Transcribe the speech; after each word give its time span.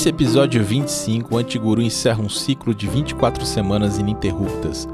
Nesse 0.00 0.08
episódio 0.08 0.64
25, 0.64 1.34
o 1.34 1.36
Antiguru 1.36 1.82
encerra 1.82 2.22
um 2.22 2.28
ciclo 2.30 2.74
de 2.74 2.86
24 2.86 3.44
semanas 3.44 3.98
ininterruptas, 3.98 4.88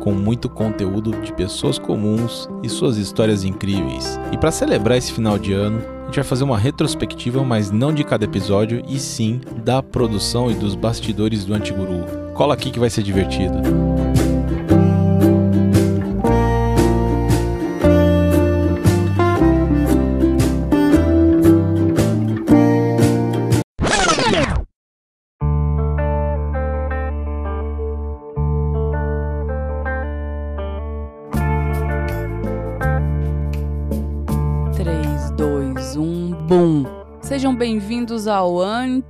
com 0.00 0.12
muito 0.12 0.50
conteúdo 0.50 1.12
de 1.22 1.32
pessoas 1.32 1.78
comuns 1.78 2.46
e 2.62 2.68
suas 2.68 2.98
histórias 2.98 3.42
incríveis. 3.42 4.20
E 4.30 4.36
para 4.36 4.50
celebrar 4.50 4.98
esse 4.98 5.14
final 5.14 5.38
de 5.38 5.54
ano, 5.54 5.78
a 6.02 6.04
gente 6.04 6.16
vai 6.16 6.24
fazer 6.24 6.44
uma 6.44 6.58
retrospectiva, 6.58 7.42
mas 7.42 7.70
não 7.70 7.90
de 7.90 8.04
cada 8.04 8.26
episódio, 8.26 8.84
e 8.86 8.98
sim 8.98 9.40
da 9.64 9.82
produção 9.82 10.50
e 10.50 10.54
dos 10.54 10.74
bastidores 10.74 11.46
do 11.46 11.54
Antiguru. 11.54 12.04
Cola 12.34 12.52
aqui 12.52 12.70
que 12.70 12.78
vai 12.78 12.90
ser 12.90 13.02
divertido. 13.02 13.62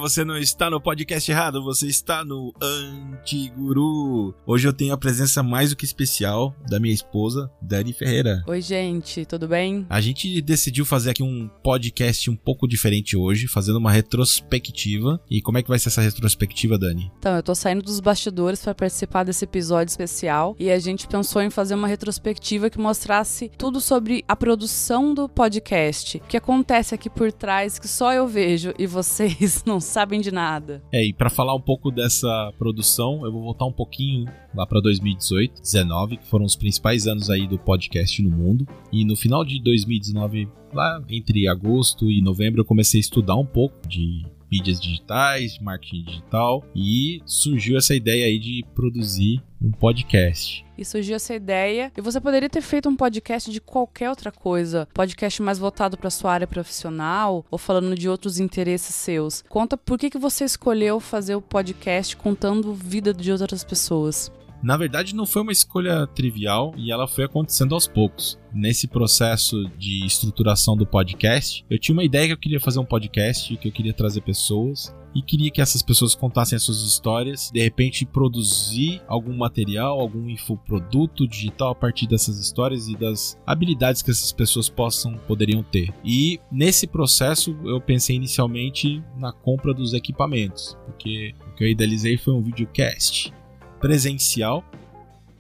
você 0.03 0.25
não 0.25 0.37
está 0.37 0.69
no 0.69 0.81
podcast 0.81 1.31
errado, 1.31 1.63
você 1.63 1.87
está 1.87 2.25
no 2.25 2.53
Antiguru. 2.61 4.35
Hoje 4.45 4.67
eu 4.67 4.73
tenho 4.73 4.93
a 4.93 4.97
presença 4.97 5.45
mais 5.45 5.71
do 5.71 5.77
que 5.77 5.85
especial 5.85 6.57
da 6.69 6.81
minha 6.81 6.93
esposa, 6.93 7.49
Dani 7.63 7.93
Ferreira. 7.93 8.43
Oi, 8.49 8.61
gente, 8.61 9.25
tudo 9.25 9.47
bem? 9.47 9.87
A 9.89 10.01
gente 10.01 10.43
decidiu 10.43 10.85
fazer 10.85 11.11
aqui 11.11 11.23
um 11.23 11.49
podcast 11.63 12.29
um 12.29 12.35
pouco 12.35 12.67
diferente 12.67 13.17
hoje, 13.17 13.47
fazendo 13.47 13.77
uma 13.77 13.93
retrospectiva. 13.93 15.21
E 15.31 15.41
como 15.41 15.59
é 15.59 15.63
que 15.63 15.69
vai 15.69 15.79
ser 15.79 15.89
essa 15.89 16.01
retrospectiva, 16.01 16.77
Dani? 16.77 17.13
Então, 17.21 17.37
eu 17.37 17.43
tô 17.43 17.55
saindo 17.55 17.85
dos 17.85 18.01
bastidores 18.01 18.61
para 18.61 18.75
participar 18.75 19.23
desse 19.23 19.45
episódio 19.45 19.93
especial 19.93 20.57
e 20.59 20.69
a 20.69 20.81
gente 20.81 21.07
pensou 21.07 21.41
em 21.43 21.49
fazer 21.49 21.77
uma 21.77 21.87
retrospectiva 21.87 22.69
que 22.69 22.79
mostrasse 22.79 23.53
tudo 23.57 23.81
sobre 23.81 24.25
a 24.27 24.35
produção 24.35 25.15
do 25.15 25.29
podcast, 25.29 26.17
o 26.17 26.27
que 26.27 26.37
acontece 26.37 26.93
aqui 26.93 27.09
por 27.09 27.31
trás 27.31 27.79
que 27.79 27.87
só 27.87 28.13
eu 28.13 28.27
vejo 28.27 28.75
e 28.77 28.85
vocês 28.85 29.63
não 29.65 29.79
sabem 29.93 30.21
de 30.21 30.33
nada. 30.33 30.83
É, 30.91 31.05
e 31.05 31.13
para 31.13 31.31
falar 31.31 31.55
um 31.55 31.61
pouco 31.61 31.91
dessa 31.91 32.53
produção, 32.59 33.25
eu 33.25 33.33
vou 33.33 33.43
voltar 33.43 33.67
um 33.67 33.73
pouquinho 33.73 34.27
lá 34.55 34.67
para 34.67 34.81
2018, 34.81 35.61
19, 35.61 36.17
que 36.17 36.27
foram 36.27 36.45
os 36.45 36.57
principais 36.57 37.07
anos 37.07 37.31
aí 37.31 37.47
do 37.47 37.59
podcast 37.59 38.23
no 38.23 38.31
mundo. 38.31 38.67
E 38.91 39.05
no 39.05 39.17
final 39.17 39.45
de 39.45 39.63
2019, 39.63 40.49
lá 40.73 41.03
entre 41.09 41.47
agosto 41.47 42.11
e 42.11 42.21
novembro, 42.23 42.63
eu 42.63 42.65
comecei 42.65 42.99
a 42.99 43.03
estudar 43.03 43.37
um 43.37 43.47
pouco 43.47 43.87
de 43.87 44.25
mídias 44.53 44.79
digitais, 44.79 45.59
marketing 45.59 46.05
digital 46.05 46.63
e 46.77 47.23
surgiu 47.25 47.79
essa 47.79 47.95
ideia 47.95 48.27
aí 48.27 48.39
de 48.39 48.63
produzir 48.75 49.43
um 49.63 49.71
podcast. 49.71 50.63
E 50.77 50.85
surgiu 50.85 51.17
essa 51.17 51.35
ideia. 51.35 51.91
E 51.97 52.01
você 52.03 52.21
poderia 52.21 52.51
ter 52.51 52.61
feito 52.61 52.89
um 52.89 52.97
podcast 52.97 53.51
de 53.51 53.61
qualquer 53.61 54.11
outra 54.11 54.31
coisa. 54.31 54.87
Podcast 54.93 55.41
mais 55.41 55.59
voltado 55.59 55.97
para 55.97 56.11
sua 56.11 56.33
área 56.33 56.47
profissional 56.47 57.47
ou 57.51 57.57
falando 57.57 57.95
de 57.95 58.09
outros 58.09 58.39
interesses 58.39 58.95
seus. 58.95 59.43
Conta 59.49 59.77
por 59.77 59.99
que, 59.99 60.11
que 60.11 60.19
você 60.19 60.45
escolheu 60.45 61.01
fazer 61.01 61.35
o 61.35 61.41
podcast 61.41 62.17
contando 62.17 62.75
vida 62.75 63.15
de 63.15 63.33
outras 63.33 63.65
pessoas. 63.65 64.31
Na 64.63 64.77
verdade, 64.77 65.15
não 65.15 65.27
foi 65.27 65.43
uma 65.43 65.51
escolha 65.51 66.07
trivial 66.07 66.73
e 66.77 66.93
ela 66.93 67.09
foi 67.09 67.25
acontecendo 67.25 67.75
aos 67.75 67.89
poucos. 67.89 68.39
Nesse 68.55 68.87
processo 68.87 69.69
de 69.77 70.07
estruturação 70.07 70.77
do 70.77 70.87
podcast, 70.87 71.65
eu 71.69 71.79
tinha 71.79 71.95
uma 71.95 72.05
ideia 72.05 72.29
que 72.29 72.33
eu 72.35 72.39
queria 72.39 72.61
fazer 72.61 72.79
um 72.79 72.85
podcast, 72.85 73.57
que 73.57 73.67
eu 73.67 73.73
queria 73.73 73.93
trazer 73.93 74.21
pessoas 74.21 74.95
e 75.15 75.21
queria 75.21 75.51
que 75.51 75.61
essas 75.61 75.83
pessoas 75.83 76.15
contassem 76.15 76.57
as 76.57 76.63
suas 76.63 76.81
histórias, 76.83 77.51
de 77.53 77.61
repente 77.61 78.07
produzir 78.07 79.03
algum 79.09 79.37
material, 79.37 80.01
algum 80.01 80.29
infoproduto 80.29 81.27
digital 81.27 81.71
a 81.71 81.75
partir 81.75 82.07
dessas 82.07 82.39
histórias 82.39 82.89
e 82.89 82.97
das 82.97 83.37
habilidades 83.45 84.01
que 84.01 84.11
essas 84.11 84.33
pessoas 84.33 84.69
possam 84.69 85.19
poderiam 85.27 85.63
ter. 85.63 85.93
E 86.05 86.39
nesse 86.51 86.87
processo 86.87 87.57
eu 87.65 87.81
pensei 87.81 88.17
inicialmente 88.17 89.03
na 89.19 89.33
compra 89.33 89.75
dos 89.75 89.93
equipamentos, 89.93 90.79
porque 90.87 91.35
o 91.51 91.57
que 91.57 91.65
eu 91.65 91.69
idealizei 91.69 92.17
foi 92.17 92.33
um 92.33 92.43
videocast 92.43 93.33
presencial. 93.83 94.65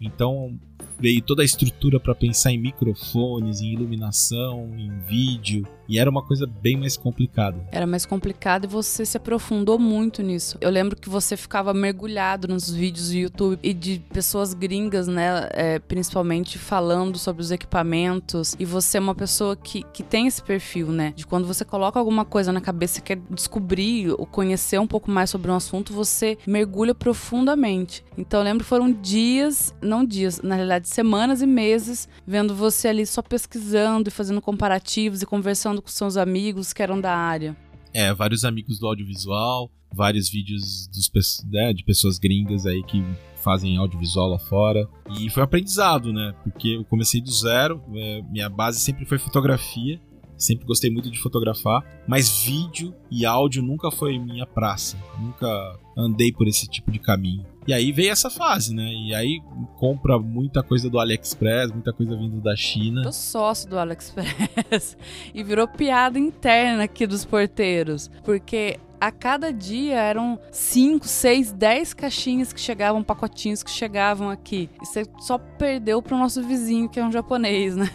Então 0.00 0.58
veio 0.98 1.22
toda 1.22 1.42
a 1.42 1.44
estrutura 1.44 1.98
para 1.98 2.14
pensar 2.14 2.53
em 2.53 2.58
microfones, 2.58 3.60
em 3.60 3.72
iluminação, 3.72 4.69
em 4.76 4.91
vídeo, 5.06 5.66
e 5.88 5.98
era 5.98 6.09
uma 6.09 6.22
coisa 6.22 6.47
bem 6.47 6.76
mais 6.76 6.97
complicada. 6.97 7.66
Era 7.70 7.87
mais 7.87 8.06
complicado 8.06 8.65
e 8.65 8.69
você 8.69 9.04
se 9.04 9.16
aprofundou 9.16 9.78
muito 9.78 10.22
nisso. 10.22 10.59
Eu 10.60 10.70
lembro 10.70 10.97
que 10.97 11.09
você 11.09 11.37
ficava 11.37 11.75
mergulhado 11.75 12.48
nos 12.48 12.70
vídeos 12.70 13.10
do 13.10 13.16
YouTube 13.16 13.59
e 13.62 13.75
de 13.75 14.03
pessoas 14.12 14.54
gringas, 14.54 15.06
né? 15.06 15.48
É, 15.53 15.78
principalmente 15.78 16.59
falando 16.59 17.19
sobre 17.19 17.42
os 17.42 17.50
equipamentos. 17.50 18.56
E 18.59 18.65
você 18.65 18.98
é 18.98 19.00
uma 19.00 19.15
pessoa 19.15 19.56
que, 19.56 19.82
que 19.92 20.03
tem 20.03 20.26
esse 20.26 20.42
perfil, 20.42 20.88
né? 20.88 21.12
De 21.16 21.26
quando 21.26 21.47
você 21.47 21.65
coloca 21.65 21.98
alguma 21.98 22.25
coisa 22.25 22.53
na 22.53 22.60
cabeça 22.60 22.98
e 22.98 23.03
quer 23.03 23.19
descobrir 23.31 24.10
ou 24.10 24.26
conhecer 24.26 24.78
um 24.78 24.87
pouco 24.87 25.10
mais 25.10 25.31
sobre 25.31 25.50
um 25.50 25.54
assunto, 25.54 25.92
você 25.92 26.38
mergulha 26.47 26.94
profundamente. 26.94 28.04
Então 28.16 28.41
eu 28.41 28.44
lembro 28.44 28.65
que 28.65 28.69
foram 28.69 28.92
dias, 28.92 29.75
não 29.81 30.04
dias, 30.04 30.41
na 30.42 30.54
realidade 30.54 30.88
semanas 30.88 31.42
e 31.42 31.47
meses, 31.47 32.09
vendo 32.26 32.54
você 32.54 32.88
ali 32.88 33.06
só 33.06 33.22
pesquisando 33.22 34.09
e 34.09 34.12
fazendo 34.12 34.41
comparativos 34.41 35.22
e 35.22 35.26
conversando 35.26 35.72
com 35.81 35.88
seus 35.88 36.16
amigos 36.16 36.72
que 36.72 36.83
eram 36.83 37.00
da 37.00 37.16
área. 37.16 37.56
É, 37.94 38.12
vários 38.12 38.44
amigos 38.44 38.78
do 38.78 38.87
audiovisual, 38.87 39.71
vários 39.93 40.28
vídeos 40.28 40.88
dos, 40.88 41.44
né, 41.50 41.72
de 41.72 41.84
pessoas 41.84 42.19
gringas 42.19 42.66
aí 42.66 42.83
que 42.83 43.05
fazem 43.43 43.77
audiovisual 43.77 44.28
lá 44.28 44.38
fora. 44.38 44.88
E 45.19 45.28
foi 45.31 45.43
um 45.43 45.44
aprendizado, 45.44 46.12
né? 46.12 46.34
Porque 46.43 46.69
eu 46.69 46.84
comecei 46.84 47.21
do 47.21 47.31
zero, 47.31 47.83
é, 47.94 48.22
minha 48.31 48.49
base 48.49 48.81
sempre 48.81 49.05
foi 49.05 49.19
fotografia, 49.19 50.00
sempre 50.42 50.66
gostei 50.66 50.91
muito 50.91 51.10
de 51.10 51.19
fotografar, 51.19 51.84
mas 52.06 52.44
vídeo 52.44 52.94
e 53.10 53.25
áudio 53.25 53.62
nunca 53.62 53.91
foi 53.91 54.19
minha 54.19 54.47
praça, 54.47 54.97
nunca 55.19 55.78
andei 55.97 56.32
por 56.32 56.48
esse 56.48 56.66
tipo 56.66 56.91
de 56.91 56.98
caminho. 56.98 57.47
E 57.66 57.72
aí 57.72 57.92
veio 57.92 58.10
essa 58.10 58.28
fase, 58.28 58.75
né? 58.75 58.91
E 58.92 59.14
aí 59.14 59.41
compra 59.78 60.19
muita 60.19 60.62
coisa 60.62 60.91
do 60.91 60.98
AliExpress, 60.98 61.70
muita 61.70 61.92
coisa 61.92 62.16
vindo 62.16 62.41
da 62.41 62.56
China. 62.56 63.03
Tô 63.03 63.12
sócio 63.12 63.70
do 63.70 63.78
AliExpress 63.78 64.97
e 65.32 65.44
virou 65.44 65.69
piada 65.69 66.19
interna 66.19 66.84
aqui 66.84 67.06
dos 67.06 67.24
porteiros, 67.24 68.10
porque 68.24 68.80
a 69.00 69.10
cada 69.10 69.53
dia 69.53 70.00
eram 70.00 70.38
5, 70.50 71.06
6, 71.06 71.53
10 71.53 71.94
caixinhas 71.94 72.53
que 72.53 72.60
chegavam, 72.60 73.03
pacotinhos 73.03 73.62
que 73.62 73.70
chegavam 73.70 74.30
aqui. 74.30 74.69
E 74.80 74.86
você 74.86 75.04
só 75.20 75.38
perdeu 75.38 76.00
pro 76.00 76.16
nosso 76.16 76.42
vizinho, 76.42 76.88
que 76.88 76.98
é 76.98 77.04
um 77.04 77.12
japonês, 77.12 77.76
né? 77.76 77.91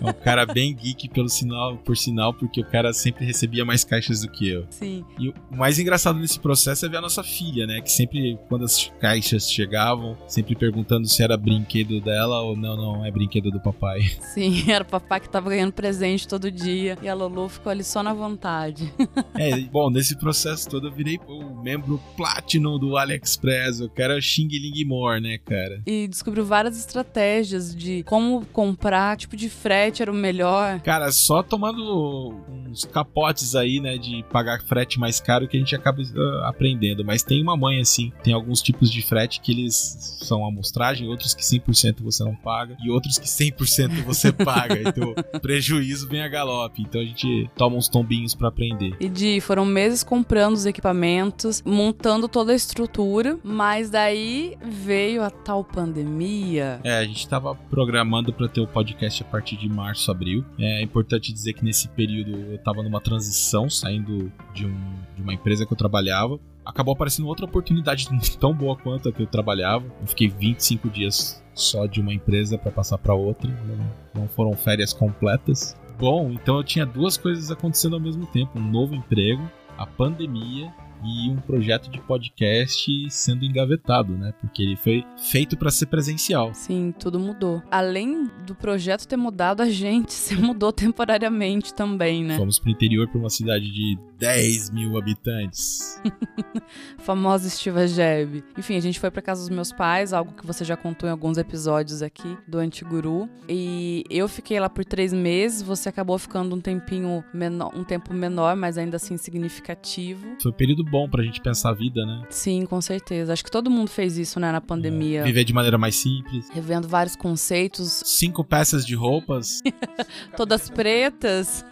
É 0.00 0.10
um 0.10 0.12
cara 0.12 0.46
bem 0.46 0.74
geek 0.74 1.08
pelo 1.08 1.28
sinal, 1.28 1.76
por 1.78 1.96
sinal, 1.96 2.32
porque 2.32 2.60
o 2.60 2.64
cara 2.64 2.92
sempre 2.92 3.24
recebia 3.24 3.64
mais 3.64 3.84
caixas 3.84 4.22
do 4.22 4.30
que 4.30 4.48
eu. 4.48 4.66
Sim. 4.70 5.04
E 5.18 5.28
o 5.28 5.34
mais 5.50 5.78
engraçado 5.78 6.18
nesse 6.18 6.38
processo 6.38 6.86
é 6.86 6.88
ver 6.88 6.98
a 6.98 7.00
nossa 7.00 7.22
filha, 7.22 7.66
né? 7.66 7.80
Que 7.80 7.90
sempre, 7.90 8.38
quando 8.48 8.64
as 8.64 8.90
caixas 9.00 9.50
chegavam, 9.50 10.16
sempre 10.26 10.54
perguntando 10.54 11.06
se 11.06 11.22
era 11.22 11.36
brinquedo 11.36 12.00
dela 12.00 12.40
ou 12.40 12.56
não, 12.56 12.76
não, 12.76 13.04
é 13.04 13.10
brinquedo 13.10 13.50
do 13.50 13.60
papai. 13.60 14.00
Sim, 14.32 14.70
era 14.70 14.84
o 14.84 14.86
papai 14.86 15.20
que 15.20 15.28
tava 15.28 15.50
ganhando 15.50 15.72
presente 15.72 16.26
todo 16.26 16.50
dia 16.50 16.96
e 17.02 17.08
a 17.08 17.14
Lulu 17.14 17.48
ficou 17.48 17.70
ali 17.70 17.84
só 17.84 18.02
na 18.02 18.14
vontade. 18.14 18.92
é, 19.34 19.58
bom, 19.60 19.90
nesse 19.90 20.16
processo 20.16 20.68
todo 20.68 20.88
eu 20.88 20.92
virei 20.92 21.18
o 21.26 21.62
membro 21.62 22.00
Platinum 22.16 22.78
do 22.78 22.96
AliExpress, 22.96 23.80
o 23.80 23.88
cara 23.88 24.20
Xing 24.20 24.48
Ling 24.48 24.84
More, 24.84 25.20
né, 25.20 25.38
cara? 25.38 25.82
E 25.86 26.08
descobriu 26.08 26.44
várias 26.44 26.78
estratégias 26.78 27.74
de 27.74 28.02
como 28.04 28.44
comprar, 28.46 29.16
tipo 29.16 29.36
de 29.36 29.48
frete 29.50 30.02
era 30.02 30.10
o 30.10 30.14
melhor. 30.14 30.80
Cara, 30.80 31.10
só 31.12 31.42
tomando 31.42 32.34
uns 32.70 32.84
capotes 32.84 33.54
aí, 33.54 33.80
né, 33.80 33.98
de 33.98 34.24
pagar 34.32 34.62
frete 34.62 34.98
mais 34.98 35.20
caro 35.20 35.48
que 35.48 35.56
a 35.56 35.60
gente 35.60 35.74
acaba 35.74 36.00
uh, 36.00 36.44
aprendendo. 36.44 37.04
Mas 37.04 37.22
tem 37.22 37.42
uma 37.42 37.56
mãe 37.56 37.80
assim, 37.80 38.12
tem 38.22 38.32
alguns 38.32 38.62
tipos 38.62 38.90
de 38.90 39.02
frete 39.02 39.40
que 39.40 39.52
eles 39.52 40.18
são 40.22 40.46
amostragem, 40.46 41.08
outros 41.08 41.34
que 41.34 41.42
100% 41.42 42.02
você 42.02 42.24
não 42.24 42.34
paga 42.34 42.76
e 42.82 42.90
outros 42.90 43.18
que 43.18 43.26
100% 43.26 44.04
você 44.04 44.32
paga. 44.32 44.80
então, 44.80 45.14
prejuízo 45.40 46.08
vem 46.08 46.22
a 46.22 46.28
galope. 46.28 46.82
Então 46.82 47.00
a 47.00 47.04
gente 47.04 47.50
toma 47.56 47.76
uns 47.76 47.88
tombinhos 47.88 48.34
para 48.34 48.48
aprender. 48.48 48.94
E 49.00 49.08
de 49.08 49.40
foram 49.40 49.64
meses 49.64 50.04
comprando 50.04 50.54
os 50.54 50.66
equipamentos, 50.66 51.62
montando 51.64 52.28
toda 52.28 52.52
a 52.52 52.54
estrutura, 52.54 53.38
mas 53.42 53.90
daí 53.90 54.56
veio 54.62 55.22
a 55.22 55.30
tal 55.30 55.64
pandemia. 55.64 56.80
É, 56.84 56.98
a 56.98 57.04
gente 57.04 57.28
tava 57.28 57.54
programando 57.54 58.32
para 58.32 58.48
ter 58.48 58.60
o 58.60 58.66
podcast 58.66 59.24
partir 59.30 59.56
de 59.56 59.68
março, 59.68 60.10
abril. 60.10 60.44
É 60.58 60.82
importante 60.82 61.32
dizer 61.32 61.52
que 61.54 61.64
nesse 61.64 61.88
período 61.88 62.30
eu 62.30 62.54
estava 62.56 62.82
numa 62.82 63.00
transição, 63.00 63.68
saindo 63.70 64.30
de, 64.54 64.66
um, 64.66 64.94
de 65.16 65.22
uma 65.22 65.32
empresa 65.34 65.64
que 65.64 65.72
eu 65.72 65.76
trabalhava. 65.76 66.38
Acabou 66.64 66.92
aparecendo 66.92 67.26
outra 67.26 67.46
oportunidade 67.46 68.08
tão 68.38 68.54
boa 68.54 68.76
quanto 68.76 69.08
a 69.08 69.12
que 69.12 69.22
eu 69.22 69.26
trabalhava. 69.26 69.84
Eu 70.00 70.06
fiquei 70.06 70.28
25 70.28 70.88
dias 70.90 71.42
só 71.54 71.86
de 71.86 72.00
uma 72.00 72.12
empresa 72.12 72.58
para 72.58 72.70
passar 72.70 72.98
para 72.98 73.14
outra. 73.14 73.50
Não, 73.50 74.22
não 74.22 74.28
foram 74.28 74.52
férias 74.54 74.92
completas. 74.92 75.76
Bom, 75.98 76.30
então 76.30 76.56
eu 76.56 76.64
tinha 76.64 76.86
duas 76.86 77.16
coisas 77.16 77.50
acontecendo 77.50 77.94
ao 77.94 78.00
mesmo 78.00 78.26
tempo: 78.26 78.58
um 78.58 78.70
novo 78.70 78.94
emprego 78.94 79.50
a 79.80 79.86
pandemia 79.86 80.70
e 81.04 81.30
um 81.30 81.36
projeto 81.36 81.90
de 81.90 82.00
podcast 82.00 83.10
sendo 83.10 83.44
engavetado, 83.44 84.16
né? 84.16 84.32
Porque 84.40 84.62
ele 84.62 84.76
foi 84.76 85.04
feito 85.16 85.56
para 85.56 85.70
ser 85.70 85.86
presencial. 85.86 86.52
Sim, 86.54 86.92
tudo 86.98 87.18
mudou. 87.18 87.62
Além 87.70 88.30
do 88.46 88.54
projeto 88.54 89.06
ter 89.06 89.16
mudado, 89.16 89.62
a 89.62 89.68
gente 89.68 90.12
se 90.14 90.34
mudou 90.36 90.72
temporariamente 90.72 91.74
também, 91.74 92.24
né? 92.24 92.36
Fomos 92.36 92.58
pro 92.58 92.70
interior 92.70 93.08
para 93.08 93.18
uma 93.18 93.30
cidade 93.30 93.70
de 93.70 93.98
10 94.18 94.70
mil 94.70 94.98
habitantes. 94.98 96.00
Famosa 96.98 97.48
Estiva 97.48 97.86
Jeb. 97.86 98.44
Enfim, 98.58 98.76
a 98.76 98.80
gente 98.80 99.00
foi 99.00 99.10
para 99.10 99.22
casa 99.22 99.40
dos 99.40 99.50
meus 99.50 99.72
pais, 99.72 100.12
algo 100.12 100.32
que 100.32 100.46
você 100.46 100.64
já 100.64 100.76
contou 100.76 101.08
em 101.08 101.12
alguns 101.12 101.38
episódios 101.38 102.02
aqui 102.02 102.36
do 102.46 102.58
Antiguru. 102.58 103.28
E 103.48 104.04
eu 104.10 104.28
fiquei 104.28 104.60
lá 104.60 104.68
por 104.68 104.84
três 104.84 105.12
meses, 105.12 105.62
você 105.62 105.88
acabou 105.88 106.18
ficando 106.18 106.54
um 106.54 106.60
tempinho 106.60 107.24
menor, 107.32 107.72
um 107.74 107.84
tempo 107.84 108.12
menor, 108.12 108.56
mas 108.56 108.76
ainda 108.76 108.96
assim 108.96 109.16
significativo. 109.16 110.36
Foi 110.42 110.50
um 110.50 110.54
período 110.54 110.84
bom 110.90 111.08
pra 111.08 111.22
gente 111.22 111.40
pensar 111.40 111.70
a 111.70 111.72
vida, 111.72 112.04
né? 112.04 112.24
Sim, 112.28 112.66
com 112.66 112.80
certeza. 112.80 113.32
Acho 113.32 113.44
que 113.44 113.50
todo 113.50 113.70
mundo 113.70 113.88
fez 113.88 114.18
isso, 114.18 114.40
né, 114.40 114.50
na 114.50 114.60
pandemia. 114.60 115.20
É. 115.20 115.24
Viver 115.24 115.44
de 115.44 115.52
maneira 115.52 115.78
mais 115.78 115.94
simples. 115.94 116.48
Revendo 116.50 116.88
vários 116.88 117.14
conceitos. 117.16 118.02
Cinco 118.04 118.44
peças 118.44 118.84
de 118.84 118.94
roupas. 118.94 119.60
Todas 120.36 120.68
pretas. 120.68 121.64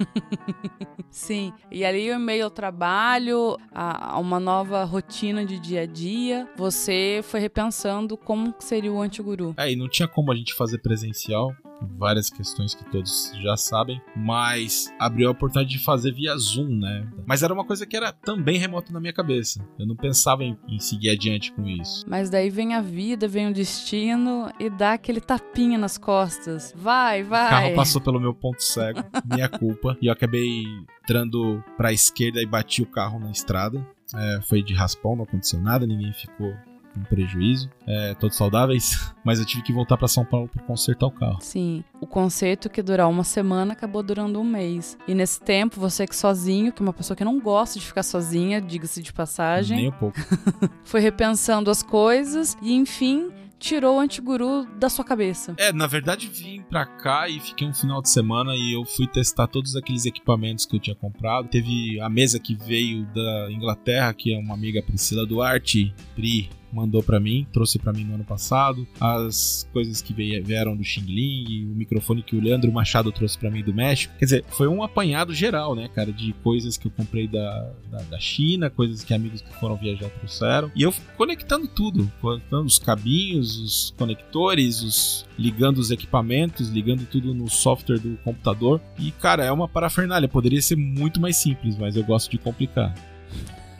Sim. 1.11 1.53
E 1.70 1.85
ali, 1.85 2.09
em 2.09 2.19
meio 2.19 2.44
ao 2.44 2.50
trabalho, 2.50 3.56
a, 3.75 4.15
a, 4.15 4.19
uma 4.19 4.38
nova 4.38 4.85
rotina 4.85 5.44
de 5.44 5.59
dia 5.59 5.82
a 5.82 5.87
dia, 5.87 6.49
você 6.56 7.21
foi 7.23 7.41
repensando 7.41 8.17
como 8.17 8.55
seria 8.59 8.93
o 8.93 9.00
antiguru. 9.00 9.55
É, 9.56 9.73
e 9.73 9.76
não 9.76 9.88
tinha 9.88 10.06
como 10.06 10.31
a 10.31 10.37
gente 10.37 10.55
fazer 10.55 10.79
presencial, 10.79 11.53
várias 11.80 12.30
questões 12.30 12.75
que 12.75 12.84
todos 12.90 13.32
já 13.40 13.56
sabem, 13.56 14.00
mas 14.16 14.92
abriu 14.98 15.28
a 15.28 15.32
oportunidade 15.32 15.76
de 15.76 15.84
fazer 15.84 16.12
via 16.12 16.36
Zoom, 16.36 16.78
né? 16.78 17.08
Mas 17.26 17.42
era 17.42 17.52
uma 17.52 17.64
coisa 17.64 17.86
que 17.86 17.96
era 17.96 18.12
também 18.12 18.58
remota 18.58 18.92
na 18.92 19.00
minha 19.00 19.12
cabeça. 19.12 19.64
Eu 19.78 19.86
não 19.86 19.96
pensava 19.96 20.44
em, 20.44 20.56
em 20.69 20.78
seguir 20.78 21.10
adiante 21.10 21.52
com 21.52 21.66
isso. 21.66 22.04
Mas 22.08 22.30
daí 22.30 22.50
vem 22.50 22.75
a 22.75 22.80
vida, 22.80 23.28
vem 23.28 23.48
o 23.48 23.52
destino 23.52 24.50
e 24.58 24.69
dá 24.70 24.94
aquele 24.94 25.20
tapinha 25.20 25.78
nas 25.78 25.98
costas. 25.98 26.72
Vai, 26.76 27.22
vai. 27.22 27.46
O 27.46 27.50
carro 27.50 27.75
passou 27.75 28.00
pelo 28.00 28.20
meu 28.20 28.34
ponto 28.34 28.62
cego, 28.62 29.00
minha 29.30 29.48
culpa, 29.48 29.96
e 30.00 30.06
eu 30.06 30.12
acabei 30.12 30.64
entrando 31.02 31.62
pra 31.76 31.92
esquerda 31.92 32.42
e 32.42 32.46
bati 32.46 32.82
o 32.82 32.86
carro 32.86 33.19
na 33.19 33.30
estrada. 33.30 33.84
É, 34.14 34.40
foi 34.42 34.62
de 34.62 34.72
raspão, 34.72 35.14
não 35.14 35.25
aconteceu 35.25 35.60
nada, 35.60 35.86
ninguém 35.86 36.12
ficou 36.14 36.54
com 36.99 37.05
prejuízo, 37.05 37.71
é, 37.87 38.15
todos 38.15 38.37
saudáveis, 38.37 39.12
mas 39.25 39.39
eu 39.39 39.45
tive 39.45 39.62
que 39.62 39.73
voltar 39.73 39.97
para 39.97 40.09
São 40.09 40.25
Paulo 40.25 40.49
para 40.49 40.62
consertar 40.65 41.06
o 41.06 41.11
carro. 41.11 41.39
Sim, 41.41 41.85
o 42.00 42.06
conserto 42.06 42.69
que 42.69 42.83
durar 42.83 43.09
uma 43.09 43.25
semana 43.25 43.73
acabou 43.73 44.03
durando 44.03 44.41
um 44.41 44.45
mês. 44.45 44.99
E 45.06 45.15
nesse 45.15 45.41
tempo, 45.41 45.81
você 45.81 46.06
que 46.06 46.17
sozinho, 46.17 46.73
que 46.73 46.83
é 46.83 46.85
uma 46.85 46.93
pessoa 46.93 47.17
que 47.17 47.25
não 47.25 47.39
gosta 47.41 47.79
de 47.79 47.87
ficar 47.87 48.03
sozinha, 48.03 48.61
diga-se 48.61 49.03
de 49.03 49.12
passagem, 49.12 49.77
nem 49.77 49.89
um 49.89 49.93
pouco, 49.93 50.19
foi 50.85 51.00
repensando 51.00 51.71
as 51.71 51.83
coisas 51.83 52.56
e 52.62 52.75
enfim 52.75 53.31
tirou 53.59 53.97
o 53.97 54.00
antiguru 54.00 54.67
da 54.77 54.89
sua 54.89 55.05
cabeça? 55.05 55.55
É, 55.59 55.73
na 55.73 55.87
verdade 55.87 56.29
vim 56.29 56.62
pra 56.62 56.87
cá 56.87 57.29
e 57.29 57.41
fiquei 57.41 57.67
um 57.67 57.75
final 57.75 58.00
de 58.00 58.09
semana 58.09 58.55
e 58.55 58.75
eu 58.75 58.85
fui 58.85 59.06
testar 59.06 59.47
todos 59.47 59.77
aqueles 59.77 60.06
equipamentos 60.06 60.65
que 60.65 60.77
eu 60.77 60.81
tinha 60.81 60.97
comprado. 60.97 61.49
Teve 61.49 62.00
a 62.00 62.09
mesa 62.09 62.39
que 62.39 62.55
veio 62.55 63.05
da 63.06 63.49
Inglaterra, 63.50 64.15
que 64.15 64.33
é 64.33 64.39
uma 64.39 64.55
amiga 64.55 64.83
Priscila 64.83 65.27
Duarte, 65.27 65.93
Pri, 66.15 66.49
mandou 66.78 67.02
para 67.02 67.19
mim, 67.19 67.46
trouxe 67.52 67.78
para 67.78 67.92
mim 67.92 68.04
no 68.04 68.14
ano 68.14 68.25
passado, 68.25 68.86
as 69.00 69.69
coisas 69.72 70.00
que 70.00 70.12
vieram 70.12 70.76
do 70.76 70.84
Xing 70.84 71.06
Ling, 71.06 71.66
o 71.66 71.75
microfone 71.75 72.22
que 72.22 72.36
o 72.36 72.40
Leandro 72.40 72.70
Machado 72.72 73.10
trouxe 73.12 73.38
para 73.38 73.50
mim 73.50 73.62
do 73.62 73.75
México. 73.75 74.14
Quer 74.19 74.25
dizer, 74.25 74.44
foi 74.48 74.69
um 74.69 74.82
apanhado 74.82 75.34
geral, 75.34 75.75
né, 75.75 75.88
cara, 75.94 76.12
de 76.12 76.32
coisas 76.42 76.76
que 76.76 76.86
eu 76.86 76.90
comprei 76.90 77.26
da, 77.26 77.70
da, 77.90 77.98
da 78.02 78.19
China, 78.19 78.70
coisas 78.70 79.02
que 79.04 79.12
amigos 79.12 79.42
que 79.42 79.52
foram 79.54 79.76
viajar 79.76 80.08
trouxeram. 80.10 80.70
E 80.75 80.82
eu 80.82 80.94
conectando 81.16 81.66
tudo, 81.66 82.10
conectando 82.20 82.66
os 82.66 82.78
cabinhos, 82.78 83.58
os 83.58 83.94
conectores, 83.96 84.82
os 84.82 85.28
ligando 85.38 85.78
os 85.78 85.90
equipamentos, 85.90 86.69
ligando 86.69 87.06
tudo 87.06 87.32
no 87.32 87.48
software 87.48 87.98
do 87.98 88.16
computador. 88.25 88.80
E, 88.98 89.12
cara, 89.12 89.44
é 89.44 89.52
uma 89.52 89.69
parafernália. 89.69 90.28
Poderia 90.28 90.60
ser 90.60 90.76
muito 90.76 91.20
mais 91.20 91.36
simples, 91.36 91.78
mas 91.78 91.96
eu 91.96 92.02
gosto 92.02 92.30
de 92.30 92.38
complicar. 92.38 92.92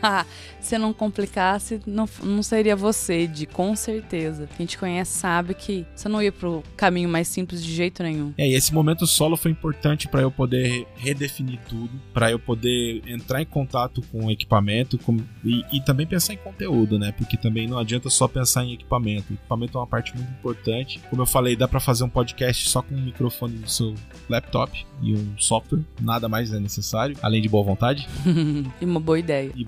se 0.61 0.79
não 0.79 0.93
complicasse, 0.93 1.81
não, 1.87 2.09
não 2.23 2.43
seria 2.43 2.77
você, 2.77 3.27
de 3.27 3.47
com 3.47 3.75
certeza. 3.75 4.49
Quem 4.57 4.67
te 4.67 4.79
conhece 4.79 5.19
sabe 5.19 5.55
que 5.55 5.87
você 5.95 6.09
não 6.09 6.23
ia 6.23 6.33
pro 6.33 6.63
caminho 6.77 7.09
mais 7.09 7.29
simples 7.29 7.65
de 7.65 7.75
jeito 7.75 8.03
nenhum. 8.03 8.33
É, 8.37 8.49
e 8.49 8.55
esse 8.55 8.73
momento 8.73 9.07
solo 9.07 9.37
foi 9.37 9.51
importante 9.51 10.09
para 10.09 10.21
eu 10.21 10.31
poder 10.31 10.87
redefinir 10.97 11.59
tudo, 11.69 11.91
para 12.13 12.31
eu 12.31 12.39
poder 12.39 13.03
entrar 13.07 13.43
em 13.43 13.47
contato 13.47 14.03
com 14.13 14.27
o 14.27 14.31
equipamento 14.31 14.99
com, 14.99 15.19
e, 15.45 15.65
e, 15.73 15.81
também 15.81 16.07
pensar 16.07 16.35
em 16.35 16.39
conteúdo, 16.39 16.99
né? 16.99 17.13
Porque 17.13 17.37
também 17.37 17.67
não 17.67 17.79
adianta 17.79 18.11
só 18.11 18.29
pensar 18.29 18.65
em 18.65 18.75
equipamento. 18.75 19.33
O 19.33 19.35
equipamento 19.35 19.77
é 19.77 19.81
uma 19.81 19.87
parte 19.87 20.15
muito 20.15 20.31
importante. 20.31 21.01
Como 21.11 21.23
eu 21.23 21.27
falei, 21.27 21.57
dá 21.57 21.67
para 21.67 21.81
fazer 21.81 22.05
um 22.05 22.09
podcast 22.09 22.69
só 22.69 22.83
com 22.83 22.95
um 22.95 23.01
microfone 23.01 23.55
no 23.55 23.69
seu 23.69 23.95
laptop 24.29 24.87
e 25.03 25.15
um 25.15 25.39
software, 25.39 25.81
nada 26.01 26.29
mais 26.29 26.53
é 26.53 26.59
necessário, 26.59 27.17
além 27.23 27.41
de 27.41 27.49
boa 27.49 27.65
vontade. 27.65 28.09
e 28.81 28.85
uma 28.85 29.01
boa 29.01 29.19
ideia. 29.19 29.51
E 29.55 29.65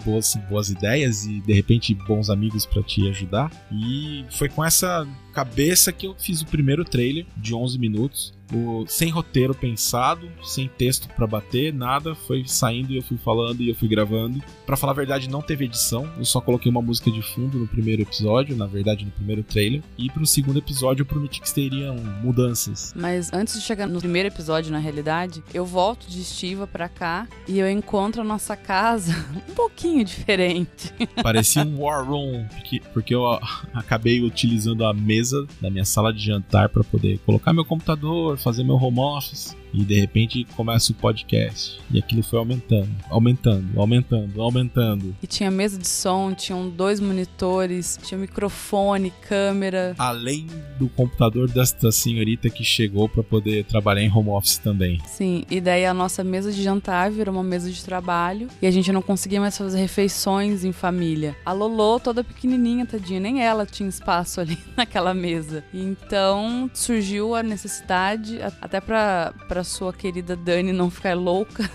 boas, 0.49 0.71
ideias 0.71 1.25
e 1.25 1.41
de 1.41 1.53
repente 1.53 1.95
bons 1.95 2.31
amigos 2.31 2.67
para 2.67 2.83
te 2.83 3.09
ajudar. 3.09 3.51
E 3.73 4.25
foi 4.31 4.49
com 4.49 4.65
essa 4.65 5.07
cabeça 5.33 5.93
que 5.93 6.07
eu 6.07 6.15
fiz 6.19 6.41
o 6.43 6.47
primeiro 6.47 6.85
trailer 6.85 7.27
de 7.37 7.55
11 7.55 7.79
minutos 7.79 8.40
o, 8.53 8.85
sem 8.87 9.11
roteiro 9.11 9.55
pensado, 9.55 10.31
sem 10.43 10.69
texto 10.69 11.09
para 11.09 11.27
bater, 11.27 11.73
nada, 11.73 12.15
foi 12.15 12.45
saindo 12.47 12.93
e 12.93 12.97
eu 12.97 13.03
fui 13.03 13.17
falando 13.19 13.61
e 13.61 13.69
eu 13.69 13.75
fui 13.75 13.89
gravando. 13.89 14.43
Para 14.67 14.77
falar 14.77 14.93
a 14.93 14.97
verdade, 14.97 15.29
não 15.29 15.43
teve 15.43 15.65
edição, 15.65 16.11
eu 16.19 16.25
só 16.25 16.41
coloquei 16.41 16.71
uma 16.71 16.83
música 16.83 17.11
de 17.11 17.23
fundo 17.23 17.59
no 17.59 17.67
primeiro 17.67 18.03
episódio, 18.03 18.57
na 18.57 18.67
verdade 18.67 19.05
no 19.05 19.11
primeiro 19.11 19.43
trailer, 19.43 19.83
e 19.97 20.11
pro 20.11 20.27
segundo 20.27 20.59
episódio 20.59 21.03
eu 21.03 21.07
prometi 21.07 21.41
que 21.41 21.53
teriam 21.53 21.97
mudanças. 22.23 22.93
Mas 22.97 23.33
antes 23.33 23.55
de 23.55 23.61
chegar 23.61 23.87
no 23.87 23.99
primeiro 23.99 24.29
episódio, 24.29 24.73
na 24.73 24.79
realidade, 24.79 25.43
eu 25.53 25.65
volto 25.65 26.09
de 26.09 26.21
estiva 26.21 26.67
para 26.67 26.89
cá 26.89 27.29
e 27.47 27.59
eu 27.59 27.69
encontro 27.71 28.23
a 28.23 28.25
nossa 28.25 28.57
casa 28.57 29.13
um 29.49 29.55
pouquinho 29.55 30.05
diferente. 30.05 30.93
Parecia 31.23 31.63
um 31.67 31.81
war 31.81 32.05
room, 32.05 32.47
porque, 32.49 32.83
porque 32.93 33.15
eu 33.15 33.27
acabei 33.75 34.23
utilizando 34.23 34.85
a 34.85 34.93
mesa 34.93 35.47
da 35.61 35.71
minha 35.71 35.85
sala 35.85 36.13
de 36.13 36.25
jantar 36.25 36.69
para 36.69 36.83
poder 36.85 37.19
colocar 37.25 37.53
meu 37.53 37.65
computador, 37.65 38.39
fazer 38.41 38.65
meu 38.65 38.77
home 38.77 39.01
office. 39.01 39.57
E 39.73 39.85
de 39.85 40.01
repente 40.01 40.47
começa 40.57 40.93
o 40.93 40.95
podcast. 40.95 41.81
E 41.91 41.99
aquilo 41.99 42.23
foi 42.23 42.39
aumentando, 42.39 42.91
aumentando, 43.09 43.81
aumentando, 43.81 44.43
aumentando. 44.43 45.17
E 45.23 45.27
tinha 45.27 45.51
mesa 45.51 45.79
de 45.79 45.87
som, 45.87 46.35
tinham 46.35 46.69
dois 46.69 47.01
monitores, 47.01 47.99
tinha 48.03 48.19
microfone, 48.19 49.13
câmera. 49.29 49.95
Além 49.99 50.47
do 50.79 50.89
computador 50.89 51.49
desta 51.49 51.91
senhorita 51.93 52.49
que 52.51 52.65
chegou 52.65 53.09
para 53.09 53.23
poder 53.23 53.65
trabalhar 53.65 54.03
em 54.03 54.11
home 54.11 54.31
office 54.31 54.59
também. 54.59 55.01
Sim, 55.07 55.45
e 55.51 55.61
daí 55.61 55.85
a 55.87 55.95
nossa 55.95 56.23
mesa 56.23 56.53
de 56.53 56.63
jantar 56.63 57.11
virou 57.11 57.35
uma 57.35 57.43
mesa 57.43 57.71
de 57.71 57.85
trabalho. 57.85 58.49
E 58.61 58.67
a 58.67 58.71
gente 58.71 58.93
não 58.93 59.03
conseguia 59.03 59.41
mais 59.41 59.57
fazer 59.57 59.79
refeições 59.79 60.65
em 60.65 60.73
família. 60.73 61.37
A 61.45 61.53
Lolo, 61.53 62.01
toda 62.01 62.25
pequenininha, 62.25 62.87
tadinha, 62.87 63.21
nem 63.21 63.43
ela 63.43 63.67
tinha 63.67 63.89
espaço 63.89 64.41
ali 64.41 64.59
naquela 64.77 65.15
mesa. 65.15 65.65
Então 65.73 66.71
surgiu 66.73 67.35
a 67.35 67.43
necessidade, 67.43 68.39
até 68.61 68.81
para 68.81 69.35
pra 69.61 69.65
sua 69.65 69.93
querida 69.93 70.35
Dani 70.35 70.73
não 70.73 70.91
ficar 70.91 71.15
louca. 71.15 71.71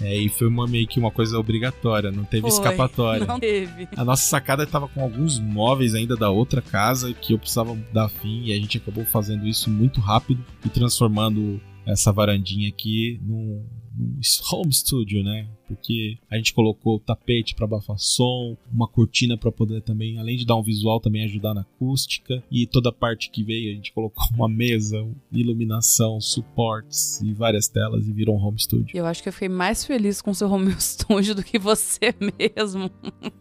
É, 0.00 0.14
e 0.14 0.28
foi 0.28 0.46
uma, 0.46 0.66
meio 0.66 0.86
que 0.86 0.98
uma 0.98 1.10
coisa 1.10 1.38
obrigatória, 1.38 2.10
não 2.10 2.24
teve 2.24 2.42
foi, 2.42 2.50
escapatória. 2.50 3.24
Não 3.24 3.40
teve. 3.40 3.88
A 3.96 4.04
nossa 4.04 4.22
sacada 4.22 4.64
estava 4.64 4.86
com 4.88 5.00
alguns 5.00 5.38
móveis 5.38 5.94
ainda 5.94 6.14
da 6.16 6.28
outra 6.28 6.60
casa 6.60 7.14
que 7.14 7.32
eu 7.32 7.38
precisava 7.38 7.74
dar 7.92 8.08
fim 8.08 8.44
e 8.44 8.52
a 8.52 8.56
gente 8.56 8.76
acabou 8.76 9.06
fazendo 9.06 9.46
isso 9.46 9.70
muito 9.70 10.00
rápido 10.00 10.44
e 10.64 10.68
transformando 10.68 11.60
essa 11.86 12.12
varandinha 12.12 12.68
aqui 12.68 13.18
num, 13.22 13.64
num 13.96 14.20
home 14.52 14.72
studio, 14.72 15.22
né? 15.22 15.48
Porque 15.66 16.18
a 16.30 16.36
gente 16.36 16.54
colocou 16.54 17.00
tapete 17.00 17.54
para 17.54 17.64
abafar 17.64 17.98
som, 17.98 18.56
uma 18.72 18.88
cortina 18.88 19.36
para 19.36 19.52
poder 19.52 19.82
também, 19.82 20.18
além 20.18 20.36
de 20.36 20.46
dar 20.46 20.56
um 20.56 20.62
visual, 20.62 21.00
também 21.00 21.24
ajudar 21.24 21.54
na 21.54 21.62
acústica 21.62 22.42
e 22.50 22.66
toda 22.66 22.90
a 22.90 22.92
parte 22.92 23.30
que 23.30 23.42
veio 23.42 23.72
a 23.72 23.74
gente 23.74 23.92
colocou 23.92 24.24
uma 24.34 24.48
mesa, 24.48 25.06
iluminação, 25.32 26.20
suportes 26.20 27.20
e 27.20 27.32
várias 27.32 27.68
telas 27.68 28.06
e 28.06 28.12
virou 28.12 28.36
um 28.36 28.44
home 28.44 28.58
studio. 28.58 28.96
Eu 28.96 29.06
acho 29.06 29.22
que 29.22 29.28
eu 29.28 29.32
fiquei 29.32 29.48
mais 29.48 29.84
feliz 29.84 30.20
com 30.20 30.30
o 30.30 30.34
seu 30.34 30.50
home 30.50 30.74
studio 30.80 31.34
do 31.34 31.42
que 31.42 31.58
você 31.58 32.14
mesmo. 32.20 32.90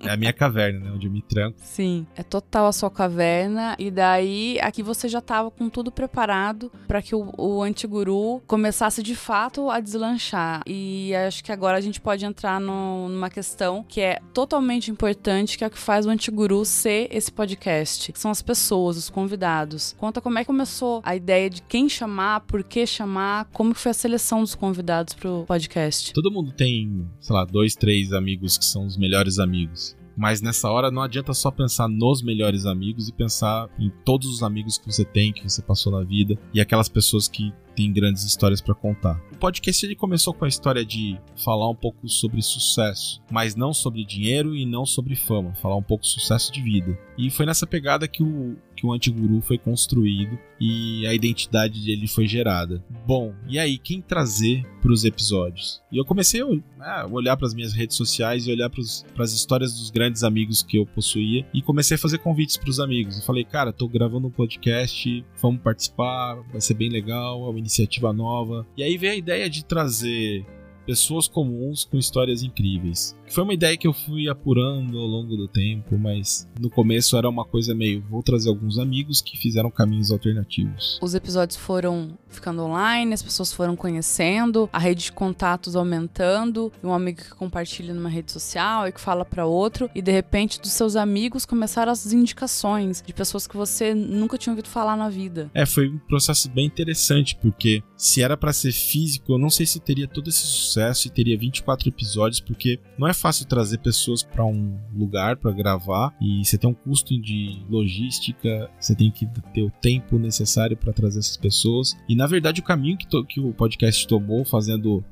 É 0.02 0.12
a 0.12 0.18
minha 0.18 0.34
caverna, 0.34 0.80
né, 0.80 0.92
onde 0.94 1.08
eu 1.08 1.12
me 1.12 1.22
tranco. 1.22 1.58
Sim, 1.62 2.06
é 2.16 2.24
total 2.24 2.68
a 2.68 2.72
sua 2.72 2.90
caverna 2.90 3.76
e 3.80 3.90
daí 3.92 4.60
aqui 4.62 4.82
você 4.82 5.08
já 5.08 5.22
tava 5.22 5.52
com 5.52 5.70
tudo 5.70 5.92
preparado 5.92 6.72
para 6.88 7.02
que 7.02 7.16
o, 7.16 7.34
o 7.38 7.62
antiguru 7.64 8.42
começasse 8.48 9.02
de 9.02 9.16
fato 9.16 9.70
a 9.70 9.80
deslanchar 9.80 10.62
e 10.66 11.14
acho 11.16 11.44
que 11.44 11.52
agora 11.52 11.78
a 11.78 11.82
gente 11.82 12.00
pode 12.00 12.15
entrar 12.24 12.60
no, 12.62 13.10
numa 13.10 13.30
questão 13.30 13.84
que 13.84 14.00
é 14.00 14.20
totalmente 14.34 14.92
importante, 14.92 15.58
que 15.58 15.64
é 15.64 15.68
o 15.68 15.72
que 15.72 15.78
faz 15.78 16.06
o 16.06 16.10
Antiguru 16.10 16.64
ser 16.64 17.08
esse 17.12 17.32
podcast. 17.32 18.12
São 18.16 18.30
as 18.32 18.42
pessoas, 18.42 18.96
os 18.96 19.10
convidados. 19.10 19.96
Conta 19.98 20.22
como 20.22 20.38
é 20.38 20.42
que 20.42 20.48
começou 20.48 21.02
a 21.04 21.16
ideia 21.16 21.50
de 21.50 21.62
quem 21.64 21.90
chamar, 21.90 22.42
por 22.42 22.64
que 22.64 22.86
chamar, 22.86 23.46
como 23.52 23.74
foi 23.74 23.92
a 23.92 23.94
seleção 23.94 24.42
dos 24.42 24.56
convidados 24.56 25.14
pro 25.14 25.44
podcast. 25.48 26.14
Todo 26.14 26.32
mundo 26.32 26.52
tem, 26.52 27.10
sei 27.20 27.36
lá, 27.36 27.44
dois, 27.44 27.76
três 27.76 28.14
amigos 28.14 28.58
que 28.58 28.66
são 28.66 28.86
os 28.86 28.98
melhores 28.98 29.40
amigos. 29.40 29.98
Mas 30.16 30.42
nessa 30.42 30.70
hora 30.70 30.90
não 30.90 31.02
adianta 31.02 31.34
só 31.34 31.52
pensar 31.52 31.88
nos 31.88 32.22
melhores 32.22 32.66
amigos 32.66 33.10
e 33.10 33.14
pensar 33.14 33.70
em 33.78 33.92
todos 34.04 34.28
os 34.28 34.44
amigos 34.44 34.78
que 34.78 34.92
você 34.92 35.04
tem, 35.04 35.34
que 35.34 35.44
você 35.44 35.62
passou 35.62 35.92
na 35.92 36.04
vida 36.04 36.38
e 36.54 36.62
aquelas 36.62 36.90
pessoas 36.90 37.28
que 37.28 37.54
têm 37.76 37.92
grandes 37.92 38.24
histórias 38.24 38.62
para 38.62 38.74
contar. 38.74 39.22
O 39.34 39.38
podcast 39.38 39.86
ele 39.86 39.96
começou 39.96 40.34
com 40.34 40.46
a 40.46 40.48
história 40.48 40.86
de 40.86 41.20
falar 41.44 41.70
um 41.70 41.76
pouco 41.76 42.08
sobre 42.08 42.42
sucesso, 42.42 43.22
mas 43.30 43.56
não 43.56 43.74
sobre 43.74 44.06
dinheiro 44.06 44.56
e 44.56 44.66
não 44.66 44.86
sobre 44.86 45.16
fama, 45.16 45.54
falar 45.56 45.76
um 45.76 45.84
pouco 45.84 46.08
sucesso 46.08 46.52
de 46.52 46.62
vida. 46.62 46.98
E 47.18 47.30
foi 47.30 47.46
nessa 47.46 47.68
pegada 47.68 48.08
que 48.08 48.24
o 48.24 48.56
o 48.86 48.94
Antiguru 48.94 49.42
foi 49.42 49.58
construído 49.58 50.38
e 50.60 51.06
a 51.08 51.14
identidade 51.14 51.84
dele 51.84 52.08
foi 52.08 52.28
gerada. 52.28 52.84
Bom, 53.06 53.34
e 53.48 53.60
aí, 53.60 53.78
quem 53.78 54.02
trazer 54.02 54.64
para 54.82 54.92
os 54.92 55.04
episódios? 55.04 55.82
E 55.92 55.98
eu 55.98 56.06
comecei 56.06 56.42
a 56.42 56.46
né, 56.46 57.06
olhar 57.12 57.36
para 57.36 57.48
as 57.48 57.54
minhas 57.54 57.74
redes 57.74 57.98
sociais 57.98 58.48
e 58.48 58.52
olhar 58.52 58.70
para 58.70 59.24
as 59.24 59.32
histórias 59.34 59.74
dos 59.74 59.90
grandes 59.90 60.24
amigos 60.24 60.62
que 60.62 60.78
eu 60.78 60.86
possuía 60.86 61.46
e 61.54 61.62
comecei 61.62 61.96
a 61.96 62.00
fazer 62.00 62.20
convites 62.20 62.58
para 62.58 62.70
os 62.70 62.80
amigos. 62.80 63.18
Eu 63.18 63.24
falei, 63.24 63.44
cara, 63.44 63.74
tô 63.74 63.88
gravando 63.88 64.28
um 64.28 64.32
podcast, 64.32 65.26
vamos 65.42 65.62
participar, 65.62 66.36
vai 66.52 66.62
ser 66.62 66.76
bem 66.76 66.90
legal, 66.90 67.46
é 67.46 67.50
uma 67.50 67.60
iniciativa 67.60 68.14
nova. 68.14 68.66
E 68.78 68.84
aí 68.84 68.98
veio 68.98 69.14
a 69.14 69.18
ideia 69.18 69.50
de 69.50 69.66
trazer 69.66 70.46
pessoas 70.86 71.28
comuns 71.28 71.84
com 71.84 71.98
histórias 71.98 72.44
incríveis. 72.44 73.18
Foi 73.30 73.44
uma 73.44 73.54
ideia 73.54 73.76
que 73.76 73.88
eu 73.88 73.94
fui 73.94 74.30
apurando 74.30 74.98
ao 74.98 75.06
longo 75.06 75.36
do 75.36 75.48
tempo, 75.48 75.98
mas 75.98 76.48
no 76.60 76.70
começo 76.70 77.18
era 77.18 77.28
uma 77.28 77.44
coisa 77.44 77.74
meio, 77.74 78.04
vou 78.10 78.24
trazer 78.24 78.50
alguns 78.50 78.78
amigos 78.78 79.22
que 79.22 79.38
fizeram 79.38 79.70
caminhos 79.70 80.12
alternativos. 80.12 81.00
Os 81.02 81.16
episódios 81.16 81.58
foram 81.58 82.18
ficando 82.30 82.64
online, 82.64 83.14
as 83.14 83.24
pessoas 83.24 83.52
foram 83.52 83.76
conhecendo, 83.76 84.70
a 84.72 84.80
rede 84.80 85.06
de 85.06 85.12
contatos 85.12 85.76
aumentando, 85.76 86.72
um 86.84 86.94
amigo 86.94 87.22
que 87.22 87.30
compartilha 87.30 87.94
numa 87.94 88.10
rede 88.10 88.32
social 88.32 88.88
e 88.88 88.92
que 88.92 89.02
fala 89.02 89.26
para 89.26 89.46
outro, 89.46 89.90
e 89.96 90.02
de 90.02 90.12
repente 90.12 90.60
dos 90.60 90.72
seus 90.72 90.96
amigos 90.96 91.46
começaram 91.46 91.92
as 91.92 92.12
indicações 92.14 93.02
de 93.06 93.14
pessoas 93.14 93.48
que 93.48 93.58
você 93.58 93.94
nunca 93.94 94.38
tinha 94.38 94.54
ouvido 94.54 94.70
falar 94.70 94.96
na 94.96 95.10
vida. 95.10 95.50
É, 95.54 95.66
foi 95.66 95.90
um 95.90 95.98
processo 95.98 96.50
bem 96.50 96.66
interessante, 96.66 97.36
porque 97.42 97.82
se 97.98 98.22
era 98.22 98.38
para 98.38 98.54
ser 98.54 98.72
físico, 98.72 99.34
eu 99.34 99.38
não 99.38 99.50
sei 99.50 99.66
se 99.66 99.80
teria 99.80 100.08
todo 100.08 100.30
esse 100.30 100.46
sucesso 100.46 101.08
e 101.08 101.12
teria 101.12 101.38
24 101.38 101.90
episódios, 101.90 102.40
porque 102.40 102.80
não 102.98 103.08
é 103.08 103.14
fácil 103.16 103.46
trazer 103.46 103.80
pessoas 103.80 104.24
para 104.24 104.46
um 104.46 104.78
lugar 104.94 105.38
para 105.38 105.52
gravar 105.52 106.14
e 106.22 106.44
você 106.44 106.58
tem 106.58 106.70
um 106.70 106.74
custo 106.74 107.20
de 107.20 107.64
logística, 107.70 108.70
você 108.80 108.96
tem 108.96 109.12
que 109.12 109.26
ter 109.54 109.64
o 109.64 109.72
tempo 109.82 110.18
necessário 110.18 110.78
para 110.78 110.94
trazer 110.94 111.20
essas 111.20 111.38
pessoas. 111.38 111.96
E 112.08 112.16
na 112.16 112.28
verdade, 112.28 112.62
o 112.62 112.64
caminho 112.64 112.98
que, 112.98 113.08
que 113.26 113.40
o 113.40 113.54
podcast 113.54 114.08
tomou 114.08 114.46
fazendo 114.46 115.04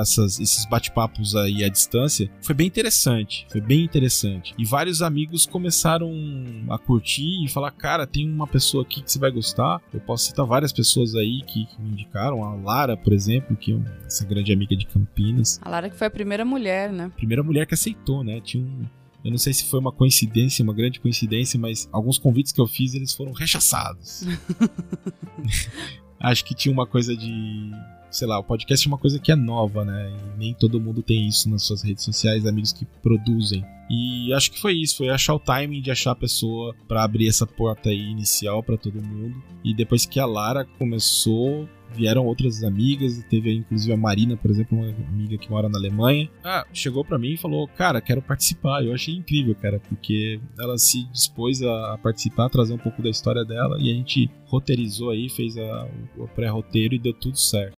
essas, 0.00 0.40
esses 0.40 0.64
bate-papos 0.64 1.36
aí 1.36 1.62
à 1.62 1.68
distância 1.68 2.30
foi 2.40 2.54
bem 2.54 2.66
interessante. 2.66 3.46
Foi 3.50 3.60
bem 3.60 3.84
interessante. 3.84 4.54
E 4.58 4.64
vários 4.64 5.02
amigos 5.02 5.44
começaram 5.46 6.10
a 6.70 6.78
curtir 6.78 7.44
e 7.44 7.48
falar: 7.48 7.70
Cara, 7.72 8.06
tem 8.06 8.28
uma 8.28 8.46
pessoa 8.46 8.82
aqui 8.82 9.02
que 9.02 9.10
você 9.10 9.18
vai 9.18 9.30
gostar. 9.30 9.80
Eu 9.92 10.00
posso 10.00 10.26
citar 10.26 10.46
várias 10.46 10.72
pessoas 10.72 11.14
aí 11.14 11.42
que, 11.46 11.66
que 11.66 11.82
me 11.82 11.90
indicaram. 11.90 12.42
A 12.44 12.54
Lara, 12.54 12.96
por 12.96 13.12
exemplo, 13.12 13.56
que 13.56 13.72
é 13.72 14.06
essa 14.06 14.24
grande 14.24 14.52
amiga 14.52 14.74
de 14.76 14.86
Campinas. 14.86 15.60
A 15.62 15.68
Lara 15.68 15.90
que 15.90 15.96
foi 15.96 16.06
a 16.06 16.10
primeira 16.10 16.44
mulher, 16.44 16.90
né? 16.92 17.10
Primeira 17.24 17.42
mulher 17.42 17.66
que 17.66 17.72
aceitou, 17.72 18.22
né? 18.22 18.38
Tinha 18.42 18.62
um. 18.62 18.84
Eu 19.24 19.30
não 19.30 19.38
sei 19.38 19.54
se 19.54 19.64
foi 19.64 19.80
uma 19.80 19.90
coincidência, 19.90 20.62
uma 20.62 20.74
grande 20.74 21.00
coincidência, 21.00 21.58
mas 21.58 21.88
alguns 21.90 22.18
convites 22.18 22.52
que 22.52 22.60
eu 22.60 22.66
fiz 22.66 22.92
eles 22.92 23.14
foram 23.14 23.32
rechaçados. 23.32 24.24
Acho 26.20 26.44
que 26.44 26.54
tinha 26.54 26.70
uma 26.70 26.86
coisa 26.86 27.16
de 27.16 27.72
sei 28.10 28.28
lá, 28.28 28.38
o 28.38 28.44
podcast 28.44 28.86
é 28.86 28.88
uma 28.88 28.98
coisa 28.98 29.18
que 29.18 29.32
é 29.32 29.34
nova, 29.34 29.84
né? 29.86 30.12
E 30.12 30.38
nem 30.38 30.54
todo 30.54 30.78
mundo 30.78 31.02
tem 31.02 31.26
isso 31.26 31.48
nas 31.48 31.62
suas 31.62 31.82
redes 31.82 32.04
sociais, 32.04 32.44
amigos 32.44 32.72
que 32.72 32.84
produzem. 33.02 33.64
E 33.90 34.32
acho 34.32 34.52
que 34.52 34.60
foi 34.60 34.74
isso, 34.74 34.98
foi 34.98 35.08
achar 35.08 35.34
o 35.34 35.38
timing 35.38 35.80
de 35.80 35.90
achar 35.90 36.12
a 36.12 36.16
pessoa 36.16 36.74
para 36.86 37.02
abrir 37.02 37.28
essa 37.28 37.46
porta 37.46 37.88
aí 37.88 38.10
inicial 38.10 38.62
para 38.62 38.76
todo 38.76 39.02
mundo. 39.02 39.42
E 39.64 39.74
depois 39.74 40.06
que 40.06 40.20
a 40.20 40.26
Lara 40.26 40.64
começou, 40.78 41.68
vieram 41.94 42.26
outras 42.26 42.62
amigas, 42.62 43.22
teve 43.28 43.52
inclusive 43.52 43.92
a 43.92 43.96
Marina, 43.96 44.36
por 44.36 44.50
exemplo, 44.50 44.78
uma 44.78 44.88
amiga 45.08 45.38
que 45.38 45.50
mora 45.50 45.68
na 45.68 45.78
Alemanha. 45.78 46.28
Ah, 46.42 46.66
chegou 46.72 47.04
para 47.04 47.18
mim 47.18 47.32
e 47.32 47.36
falou: 47.36 47.68
"Cara, 47.68 48.00
quero 48.00 48.20
participar". 48.20 48.84
Eu 48.84 48.92
achei 48.92 49.14
incrível, 49.14 49.54
cara, 49.54 49.80
porque 49.88 50.40
ela 50.58 50.76
se 50.78 51.04
dispôs 51.10 51.62
a 51.62 51.98
participar, 52.02 52.48
trazer 52.48 52.74
um 52.74 52.78
pouco 52.78 53.02
da 53.02 53.10
história 53.10 53.44
dela 53.44 53.78
e 53.80 53.90
a 53.90 53.94
gente 53.94 54.30
roteirizou 54.46 55.10
aí, 55.10 55.28
fez 55.28 55.56
a, 55.56 55.88
o 56.16 56.28
pré-roteiro 56.28 56.94
e 56.94 56.98
deu 56.98 57.12
tudo 57.12 57.38
certo. 57.38 57.74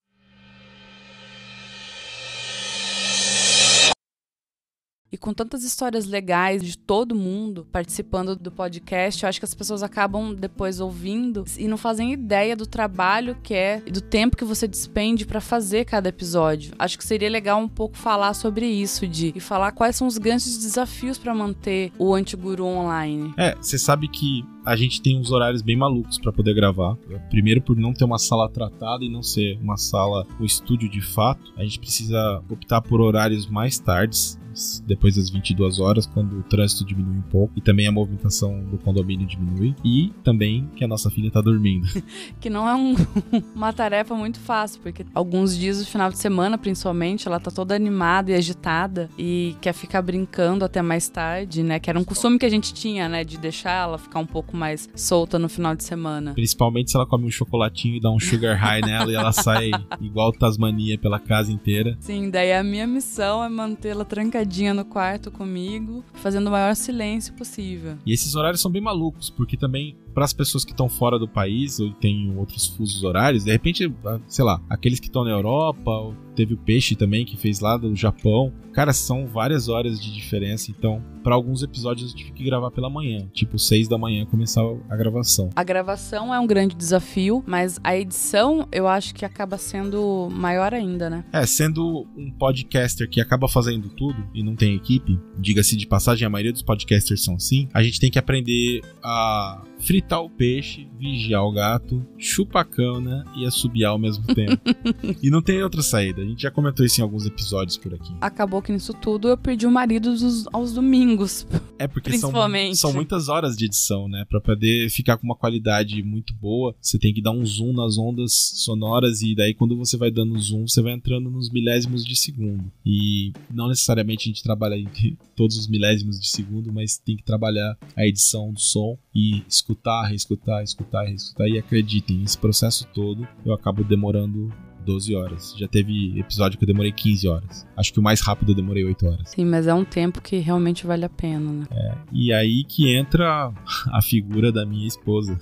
E 5.14 5.16
com 5.16 5.32
tantas 5.32 5.62
histórias 5.62 6.06
legais 6.06 6.60
de 6.60 6.76
todo 6.76 7.14
mundo 7.14 7.64
participando 7.70 8.34
do 8.34 8.50
podcast, 8.50 9.22
eu 9.22 9.28
acho 9.28 9.38
que 9.38 9.44
as 9.44 9.54
pessoas 9.54 9.80
acabam 9.80 10.34
depois 10.34 10.80
ouvindo 10.80 11.44
e 11.56 11.68
não 11.68 11.76
fazem 11.76 12.12
ideia 12.12 12.56
do 12.56 12.66
trabalho 12.66 13.36
que 13.40 13.54
é 13.54 13.80
e 13.86 13.92
do 13.92 14.00
tempo 14.00 14.36
que 14.36 14.44
você 14.44 14.66
despende 14.66 15.24
para 15.24 15.40
fazer 15.40 15.84
cada 15.84 16.08
episódio. 16.08 16.74
Acho 16.76 16.98
que 16.98 17.04
seria 17.04 17.30
legal 17.30 17.60
um 17.60 17.68
pouco 17.68 17.96
falar 17.96 18.34
sobre 18.34 18.66
isso, 18.66 19.06
de 19.06 19.32
e 19.36 19.38
falar 19.38 19.70
quais 19.70 19.94
são 19.94 20.08
os 20.08 20.18
grandes 20.18 20.58
desafios 20.58 21.16
para 21.16 21.32
manter 21.32 21.92
o 21.96 22.12
Antiguru 22.12 22.64
online. 22.64 23.32
É, 23.36 23.54
você 23.54 23.78
sabe 23.78 24.08
que 24.08 24.44
a 24.66 24.74
gente 24.74 25.00
tem 25.00 25.16
uns 25.16 25.30
horários 25.30 25.62
bem 25.62 25.76
malucos 25.76 26.18
para 26.18 26.32
poder 26.32 26.54
gravar. 26.54 26.96
Primeiro, 27.28 27.60
por 27.60 27.76
não 27.76 27.92
ter 27.92 28.04
uma 28.04 28.18
sala 28.18 28.48
tratada 28.48 29.04
e 29.04 29.08
não 29.08 29.22
ser 29.22 29.58
uma 29.62 29.76
sala, 29.76 30.26
um 30.40 30.44
estúdio 30.44 30.88
de 30.88 31.00
fato, 31.00 31.52
a 31.56 31.62
gente 31.62 31.78
precisa 31.78 32.42
optar 32.48 32.80
por 32.80 33.00
horários 33.00 33.46
mais 33.46 33.78
tardes, 33.78 34.40
depois 34.86 35.16
das 35.16 35.30
22 35.30 35.80
horas, 35.80 36.06
quando 36.06 36.38
o 36.38 36.42
trânsito 36.42 36.84
diminui 36.84 37.18
um 37.18 37.22
pouco 37.22 37.52
e 37.56 37.60
também 37.60 37.86
a 37.86 37.92
movimentação 37.92 38.64
do 38.64 38.78
condomínio 38.78 39.26
diminui 39.26 39.74
e 39.84 40.12
também 40.22 40.68
que 40.76 40.84
a 40.84 40.88
nossa 40.88 41.10
filha 41.10 41.30
tá 41.30 41.40
dormindo. 41.40 41.86
que 42.40 42.48
não 42.48 42.68
é 42.68 42.74
um, 42.74 42.94
uma 43.54 43.72
tarefa 43.72 44.14
muito 44.14 44.38
fácil, 44.38 44.80
porque 44.80 45.04
alguns 45.14 45.56
dias 45.56 45.78
do 45.78 45.86
final 45.86 46.10
de 46.10 46.18
semana, 46.18 46.56
principalmente, 46.56 47.26
ela 47.26 47.40
tá 47.40 47.50
toda 47.50 47.74
animada 47.74 48.30
e 48.30 48.34
agitada 48.34 49.10
e 49.18 49.56
quer 49.60 49.72
ficar 49.72 50.02
brincando 50.02 50.64
até 50.64 50.80
mais 50.80 51.08
tarde, 51.08 51.62
né? 51.62 51.78
Que 51.78 51.90
era 51.90 51.98
um 51.98 52.04
costume 52.04 52.38
que 52.38 52.46
a 52.46 52.50
gente 52.50 52.72
tinha, 52.72 53.08
né, 53.08 53.24
de 53.24 53.38
deixar 53.38 53.84
ela 53.84 53.98
ficar 53.98 54.20
um 54.20 54.26
pouco 54.26 54.56
mais 54.56 54.88
solta 54.94 55.38
no 55.38 55.48
final 55.48 55.74
de 55.74 55.84
semana. 55.84 56.34
Principalmente 56.34 56.90
se 56.90 56.96
ela 56.96 57.06
come 57.06 57.26
um 57.26 57.30
chocolatinho 57.30 57.96
e 57.96 58.00
dá 58.00 58.10
um 58.10 58.20
sugar 58.20 58.56
high 58.56 58.80
nela 58.86 59.10
e 59.10 59.14
ela 59.14 59.32
sai 59.32 59.70
igual 60.00 60.32
Tasmania 60.32 60.98
pela 60.98 61.18
casa 61.18 61.52
inteira. 61.52 61.96
Sim, 62.00 62.30
daí 62.30 62.52
a 62.52 62.62
minha 62.62 62.86
missão 62.86 63.42
é 63.42 63.48
mantê-la 63.48 64.04
trancadinha 64.04 64.43
no 64.74 64.84
quarto 64.84 65.30
comigo, 65.30 66.04
fazendo 66.14 66.48
o 66.48 66.50
maior 66.50 66.74
silêncio 66.74 67.34
possível. 67.34 67.96
E 68.04 68.12
esses 68.12 68.34
horários 68.34 68.60
são 68.60 68.70
bem 68.70 68.82
malucos, 68.82 69.30
porque 69.30 69.56
também 69.56 69.96
para 70.14 70.24
as 70.24 70.32
pessoas 70.32 70.64
que 70.64 70.70
estão 70.70 70.88
fora 70.88 71.18
do 71.18 71.28
país 71.28 71.80
ou 71.80 71.90
têm 71.92 72.34
outros 72.36 72.66
fusos 72.68 73.02
horários, 73.02 73.44
de 73.44 73.50
repente, 73.50 73.92
ah, 74.06 74.20
sei 74.26 74.44
lá, 74.44 74.62
aqueles 74.70 75.00
que 75.00 75.06
estão 75.06 75.24
na 75.24 75.30
Europa, 75.30 76.14
teve 76.34 76.54
o 76.54 76.56
Peixe 76.56 76.94
também 76.94 77.24
que 77.24 77.36
fez 77.36 77.60
lá 77.60 77.76
do 77.76 77.94
Japão. 77.94 78.52
Cara, 78.72 78.92
são 78.92 79.26
várias 79.26 79.68
horas 79.68 80.00
de 80.00 80.12
diferença, 80.12 80.70
então 80.70 81.02
para 81.22 81.34
alguns 81.34 81.62
episódios 81.62 82.10
eu 82.10 82.16
tive 82.16 82.32
que 82.32 82.44
gravar 82.44 82.70
pela 82.70 82.90
manhã, 82.90 83.28
tipo 83.32 83.58
6 83.58 83.88
da 83.88 83.96
manhã 83.96 84.26
começar 84.26 84.62
a 84.90 84.96
gravação. 84.96 85.50
A 85.54 85.64
gravação 85.64 86.34
é 86.34 86.38
um 86.38 86.46
grande 86.46 86.74
desafio, 86.74 87.42
mas 87.46 87.80
a 87.82 87.96
edição 87.96 88.68
eu 88.72 88.86
acho 88.86 89.14
que 89.14 89.24
acaba 89.24 89.56
sendo 89.56 90.28
maior 90.30 90.74
ainda, 90.74 91.08
né? 91.08 91.24
É, 91.32 91.46
sendo 91.46 92.06
um 92.16 92.30
podcaster 92.32 93.08
que 93.08 93.20
acaba 93.20 93.48
fazendo 93.48 93.88
tudo 93.88 94.28
e 94.34 94.42
não 94.42 94.56
tem 94.56 94.74
equipe, 94.74 95.18
diga-se 95.38 95.76
de 95.76 95.86
passagem, 95.86 96.26
a 96.26 96.30
maioria 96.30 96.52
dos 96.52 96.62
podcasters 96.62 97.22
são 97.22 97.36
assim, 97.36 97.68
a 97.72 97.82
gente 97.82 98.00
tem 98.00 98.10
que 98.10 98.18
aprender 98.18 98.82
a 99.02 99.62
fritar 99.84 100.22
o 100.22 100.30
peixe, 100.30 100.88
vigiar 100.98 101.44
o 101.44 101.52
gato, 101.52 102.04
chupar 102.18 102.62
a 102.62 102.64
cana 102.64 103.24
e 103.36 103.44
assobiar 103.44 103.92
ao 103.92 103.98
mesmo 103.98 104.24
tempo. 104.34 104.60
e 105.22 105.30
não 105.30 105.42
tem 105.42 105.62
outra 105.62 105.82
saída. 105.82 106.22
A 106.22 106.24
gente 106.24 106.42
já 106.42 106.50
comentou 106.50 106.84
isso 106.84 107.00
em 107.00 107.02
alguns 107.02 107.26
episódios 107.26 107.76
por 107.76 107.92
aqui. 107.92 108.12
Acabou 108.20 108.62
que 108.62 108.72
nisso 108.72 108.94
tudo 108.94 109.28
eu 109.28 109.36
perdi 109.36 109.66
o 109.66 109.70
marido 109.70 110.10
dos, 110.10 110.46
aos 110.52 110.72
domingos. 110.72 111.46
É 111.78 111.86
porque 111.86 112.12
são, 112.18 112.32
são 112.74 112.92
muitas 112.92 113.28
horas 113.28 113.56
de 113.56 113.66
edição, 113.66 114.08
né? 114.08 114.24
Pra 114.28 114.40
poder 114.40 114.88
ficar 114.88 115.18
com 115.18 115.26
uma 115.26 115.36
qualidade 115.36 116.02
muito 116.02 116.32
boa, 116.34 116.74
você 116.80 116.98
tem 116.98 117.12
que 117.12 117.20
dar 117.20 117.32
um 117.32 117.44
zoom 117.44 117.72
nas 117.74 117.98
ondas 117.98 118.32
sonoras 118.32 119.20
e 119.20 119.34
daí 119.34 119.52
quando 119.52 119.76
você 119.76 119.96
vai 119.96 120.10
dando 120.10 120.38
zoom, 120.38 120.66
você 120.66 120.80
vai 120.80 120.92
entrando 120.92 121.30
nos 121.30 121.50
milésimos 121.50 122.04
de 122.04 122.16
segundo. 122.16 122.72
E 122.84 123.32
não 123.52 123.68
necessariamente 123.68 124.28
a 124.28 124.32
gente 124.32 124.42
trabalha 124.42 124.76
em 124.76 124.88
todos 125.36 125.58
os 125.58 125.68
milésimos 125.68 126.18
de 126.18 126.28
segundo, 126.28 126.72
mas 126.72 126.96
tem 126.96 127.16
que 127.16 127.22
trabalhar 127.22 127.76
a 127.94 128.06
edição 128.06 128.52
do 128.52 128.60
som 128.60 128.96
e 129.14 129.42
escutar, 129.48 129.73
reescutar, 130.06 130.62
escutar, 130.62 131.04
reescutar. 131.04 131.46
E 131.48 131.58
acreditem, 131.58 132.22
esse 132.22 132.38
processo 132.38 132.86
todo 132.94 133.26
eu 133.44 133.52
acabo 133.52 133.82
demorando 133.84 134.52
12 134.84 135.14
horas. 135.14 135.54
Já 135.56 135.66
teve 135.66 136.18
episódio 136.18 136.58
que 136.58 136.64
eu 136.64 136.66
demorei 136.66 136.92
15 136.92 137.28
horas. 137.28 137.66
Acho 137.76 137.92
que 137.92 137.98
o 137.98 138.02
mais 138.02 138.20
rápido 138.20 138.52
eu 138.52 138.56
demorei 138.56 138.84
8 138.84 139.06
horas. 139.06 139.30
Sim, 139.30 139.46
mas 139.46 139.66
é 139.66 139.74
um 139.74 139.84
tempo 139.84 140.20
que 140.20 140.36
realmente 140.36 140.86
vale 140.86 141.04
a 141.04 141.08
pena, 141.08 141.50
né? 141.50 141.66
É, 141.70 141.94
e 142.12 142.32
aí 142.32 142.64
que 142.64 142.94
entra 142.94 143.52
a 143.90 144.02
figura 144.02 144.52
da 144.52 144.64
minha 144.66 144.86
esposa. 144.86 145.38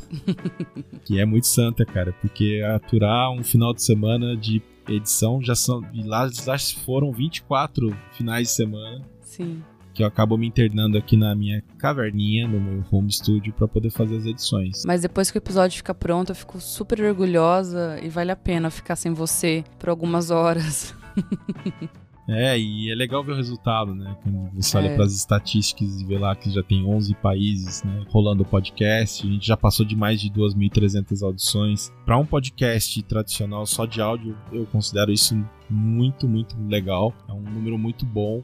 que 1.04 1.18
é 1.18 1.24
muito 1.24 1.46
santa, 1.46 1.84
cara, 1.84 2.12
porque 2.20 2.62
aturar 2.74 3.30
um 3.30 3.42
final 3.42 3.74
de 3.74 3.82
semana 3.82 4.36
de 4.36 4.62
edição 4.88 5.42
já 5.42 5.54
são. 5.54 5.82
Lá 6.04 6.28
já 6.28 6.56
foram 6.84 7.12
24 7.12 7.96
finais 8.12 8.48
de 8.48 8.54
semana. 8.54 9.02
Sim 9.20 9.62
que 10.02 10.04
eu 10.04 10.08
acabo 10.08 10.36
me 10.36 10.48
internando 10.48 10.98
aqui 10.98 11.16
na 11.16 11.34
minha 11.34 11.62
caverninha, 11.78 12.48
no 12.48 12.60
meu 12.60 12.84
home 12.90 13.12
studio, 13.12 13.52
para 13.52 13.68
poder 13.68 13.90
fazer 13.90 14.16
as 14.16 14.26
edições. 14.26 14.82
Mas 14.84 15.02
depois 15.02 15.30
que 15.30 15.36
o 15.36 15.40
episódio 15.40 15.76
fica 15.76 15.94
pronto, 15.94 16.32
eu 16.32 16.34
fico 16.34 16.60
super 16.60 17.00
orgulhosa 17.00 17.98
e 18.02 18.08
vale 18.08 18.32
a 18.32 18.36
pena 18.36 18.68
ficar 18.68 18.96
sem 18.96 19.12
você 19.12 19.64
por 19.78 19.88
algumas 19.88 20.30
horas. 20.30 20.94
É, 22.28 22.56
e 22.56 22.88
é 22.88 22.94
legal 22.94 23.24
ver 23.24 23.32
o 23.32 23.34
resultado, 23.34 23.96
né? 23.96 24.16
Quando 24.22 24.48
você 24.54 24.78
olha 24.78 24.90
é. 24.90 24.94
para 24.94 25.04
as 25.04 25.12
estatísticas 25.12 26.00
e 26.00 26.04
vê 26.04 26.16
lá 26.16 26.36
que 26.36 26.52
já 26.52 26.62
tem 26.62 26.86
11 26.86 27.16
países, 27.16 27.82
né, 27.82 28.04
rolando 28.08 28.44
o 28.44 28.46
podcast, 28.46 29.26
a 29.26 29.30
gente 29.30 29.44
já 29.44 29.56
passou 29.56 29.84
de 29.84 29.96
mais 29.96 30.20
de 30.20 30.30
2.300 30.30 31.20
audições. 31.20 31.92
Para 32.06 32.16
um 32.16 32.24
podcast 32.24 33.02
tradicional 33.02 33.66
só 33.66 33.84
de 33.86 34.00
áudio, 34.00 34.38
eu 34.52 34.64
considero 34.66 35.10
isso 35.10 35.36
muito, 35.68 36.28
muito 36.28 36.56
legal. 36.68 37.12
É 37.28 37.32
um 37.32 37.42
número 37.42 37.76
muito 37.76 38.06
bom. 38.06 38.40